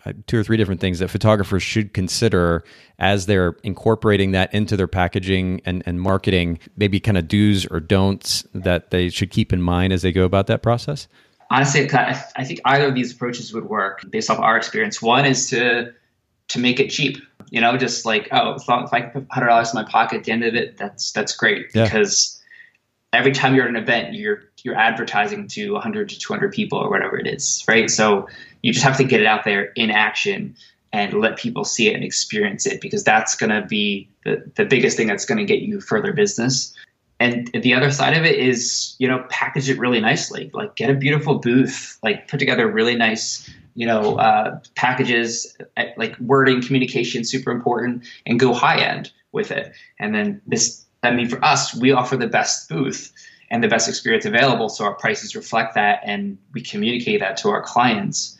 [0.07, 2.64] uh, two or three different things that photographers should consider
[2.98, 6.59] as they're incorporating that into their packaging and, and marketing?
[6.76, 10.24] Maybe kind of do's or don'ts that they should keep in mind as they go
[10.24, 11.07] about that process.
[11.50, 15.00] Honestly, I think either of these approaches would work based off our experience.
[15.00, 15.92] One is to
[16.48, 17.18] to make it cheap
[17.55, 20.24] you know, just like, oh, if I can put hundred dollars in my pocket at
[20.24, 21.84] the end of it, that's that's great yeah.
[21.84, 22.42] because
[23.12, 26.90] every time you're at an event, you're you're advertising to 100 to 200 people or
[26.90, 27.88] whatever it is, right?
[27.88, 28.26] So
[28.62, 30.57] you just have to get it out there in action
[30.92, 34.64] and let people see it and experience it because that's going to be the, the
[34.64, 36.74] biggest thing that's going to get you further business.
[37.20, 40.50] And the other side of it is, you know, package it really nicely.
[40.52, 45.85] Like get a beautiful booth, like put together really nice you know, uh, packages uh,
[45.97, 49.72] like wording, communication, super important, and go high end with it.
[49.99, 53.12] And then this, I mean, for us, we offer the best booth,
[53.51, 54.68] and the best experience available.
[54.68, 58.37] So our prices reflect that, and we communicate that to our clients,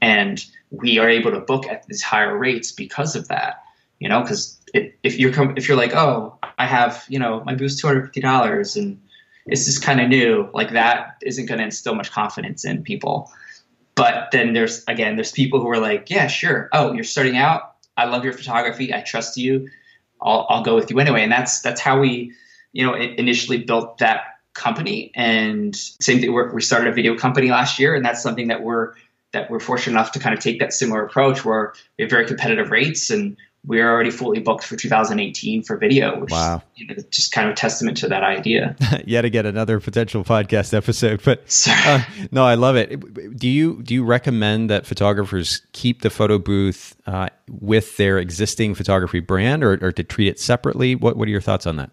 [0.00, 3.62] and we are able to book at these higher rates because of that.
[3.98, 7.54] You know, because if you're com- if you're like, oh, I have you know my
[7.54, 9.00] booth's two hundred fifty dollars and
[9.46, 13.30] it's just kind of new, like that isn't going to instill much confidence in people.
[13.94, 16.68] But then there's again, there's people who are like, yeah, sure.
[16.72, 17.76] Oh, you're starting out.
[17.96, 18.92] I love your photography.
[18.92, 19.68] I trust you.
[20.20, 21.22] I'll, I'll go with you anyway.
[21.22, 22.32] And that's that's how we,
[22.72, 24.24] you know, initially built that
[24.54, 25.12] company.
[25.14, 26.32] And same thing.
[26.54, 28.94] we started a video company last year, and that's something that we're
[29.32, 32.24] that we're fortunate enough to kind of take that similar approach where we have very
[32.24, 33.36] competitive rates and
[33.66, 36.62] we're already fully booked for 2018 for video, which wow.
[36.76, 38.76] you know, just kind of a testament to that idea.
[39.06, 43.36] Yet again, another potential podcast episode, but uh, no, I love it.
[43.38, 48.74] Do you do you recommend that photographers keep the photo booth uh, with their existing
[48.74, 50.94] photography brand, or, or to treat it separately?
[50.94, 51.90] What What are your thoughts on that?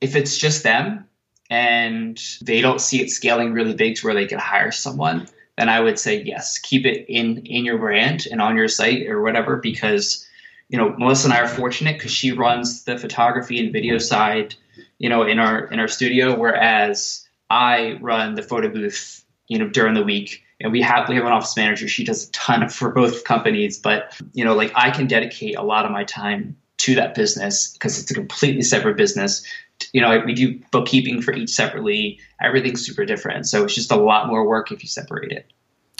[0.00, 1.06] If it's just them
[1.48, 5.70] and they don't see it scaling really big to where they can hire someone, then
[5.70, 9.22] I would say yes, keep it in in your brand and on your site or
[9.22, 10.26] whatever because
[10.68, 14.54] you know, Melissa and I are fortunate because she runs the photography and video side,
[14.98, 19.68] you know, in our in our studio, whereas I run the photo booth, you know,
[19.68, 20.42] during the week.
[20.60, 21.88] And we have we have an office manager.
[21.88, 25.62] She does a ton for both companies, but you know, like I can dedicate a
[25.62, 29.44] lot of my time to that business because it's a completely separate business.
[29.92, 32.20] You know, we do bookkeeping for each separately.
[32.40, 35.52] Everything's super different, so it's just a lot more work if you separate it.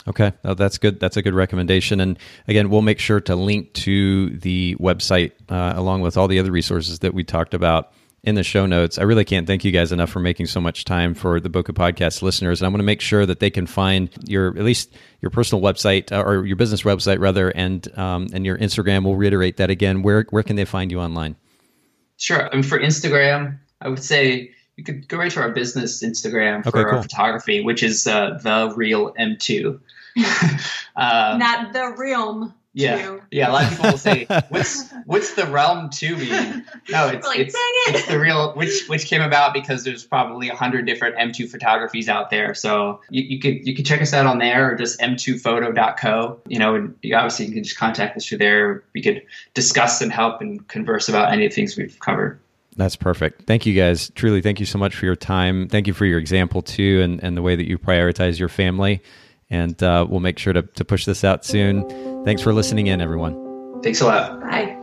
[0.07, 0.99] Okay, oh, that's good.
[0.99, 1.99] That's a good recommendation.
[1.99, 6.39] And again, we'll make sure to link to the website uh, along with all the
[6.39, 7.91] other resources that we talked about
[8.25, 8.97] in the show notes.
[8.97, 11.75] I really can't thank you guys enough for making so much time for the Bokeh
[11.75, 12.59] Podcast listeners.
[12.59, 15.63] And I want to make sure that they can find your at least your personal
[15.63, 19.05] website uh, or your business website rather, and um, and your Instagram.
[19.05, 20.01] We'll reiterate that again.
[20.01, 21.35] Where where can they find you online?
[22.17, 22.49] Sure.
[22.49, 26.63] I mean, for Instagram, I would say you could go right to our business Instagram
[26.63, 26.97] for okay, cool.
[26.97, 29.79] our photography, which is uh, the real M2.
[30.95, 32.53] um, Not the realm.
[32.77, 33.21] Yeah, two.
[33.31, 33.49] yeah.
[33.49, 37.39] A lot of people will say, "What's what's the realm two mean?" No, it's like,
[37.39, 37.95] it's, it.
[37.95, 42.09] it's the real which which came about because there's probably a hundred different M2 photographies
[42.09, 42.53] out there.
[42.53, 46.41] So you, you could you could check us out on there or just m2photo.co.
[46.49, 48.83] You know, and you, obviously you can just contact us through there.
[48.93, 49.21] We could
[49.53, 52.41] discuss and help and converse about any of the things we've covered.
[52.75, 53.47] That's perfect.
[53.47, 54.09] Thank you guys.
[54.15, 55.69] Truly, thank you so much for your time.
[55.69, 59.01] Thank you for your example too, and, and the way that you prioritize your family
[59.49, 62.23] and uh, we'll make sure to, to push this out soon.
[62.25, 63.81] Thanks for listening in, everyone.
[63.81, 64.41] Thanks a lot.
[64.41, 64.81] Bye.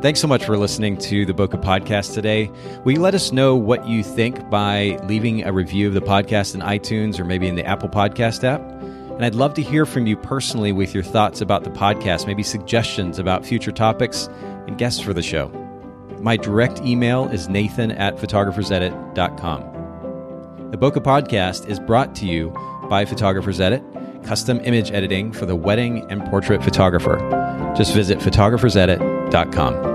[0.00, 2.50] Thanks so much for listening to the Bokeh Podcast today.
[2.84, 6.56] Will you let us know what you think by leaving a review of the podcast
[6.56, 8.60] in iTunes or maybe in the Apple Podcast app?
[9.12, 12.42] And I'd love to hear from you personally with your thoughts about the podcast, maybe
[12.42, 14.28] suggestions about future topics
[14.66, 15.48] and guests for the show.
[16.20, 20.70] My direct email is nathan at photographersedit.com.
[20.70, 22.50] The Bokeh Podcast is brought to you
[22.88, 23.82] by Photographers Edit,
[24.24, 27.18] custom image editing for the wedding and portrait photographer.
[27.76, 29.91] Just visit photographersedit.com.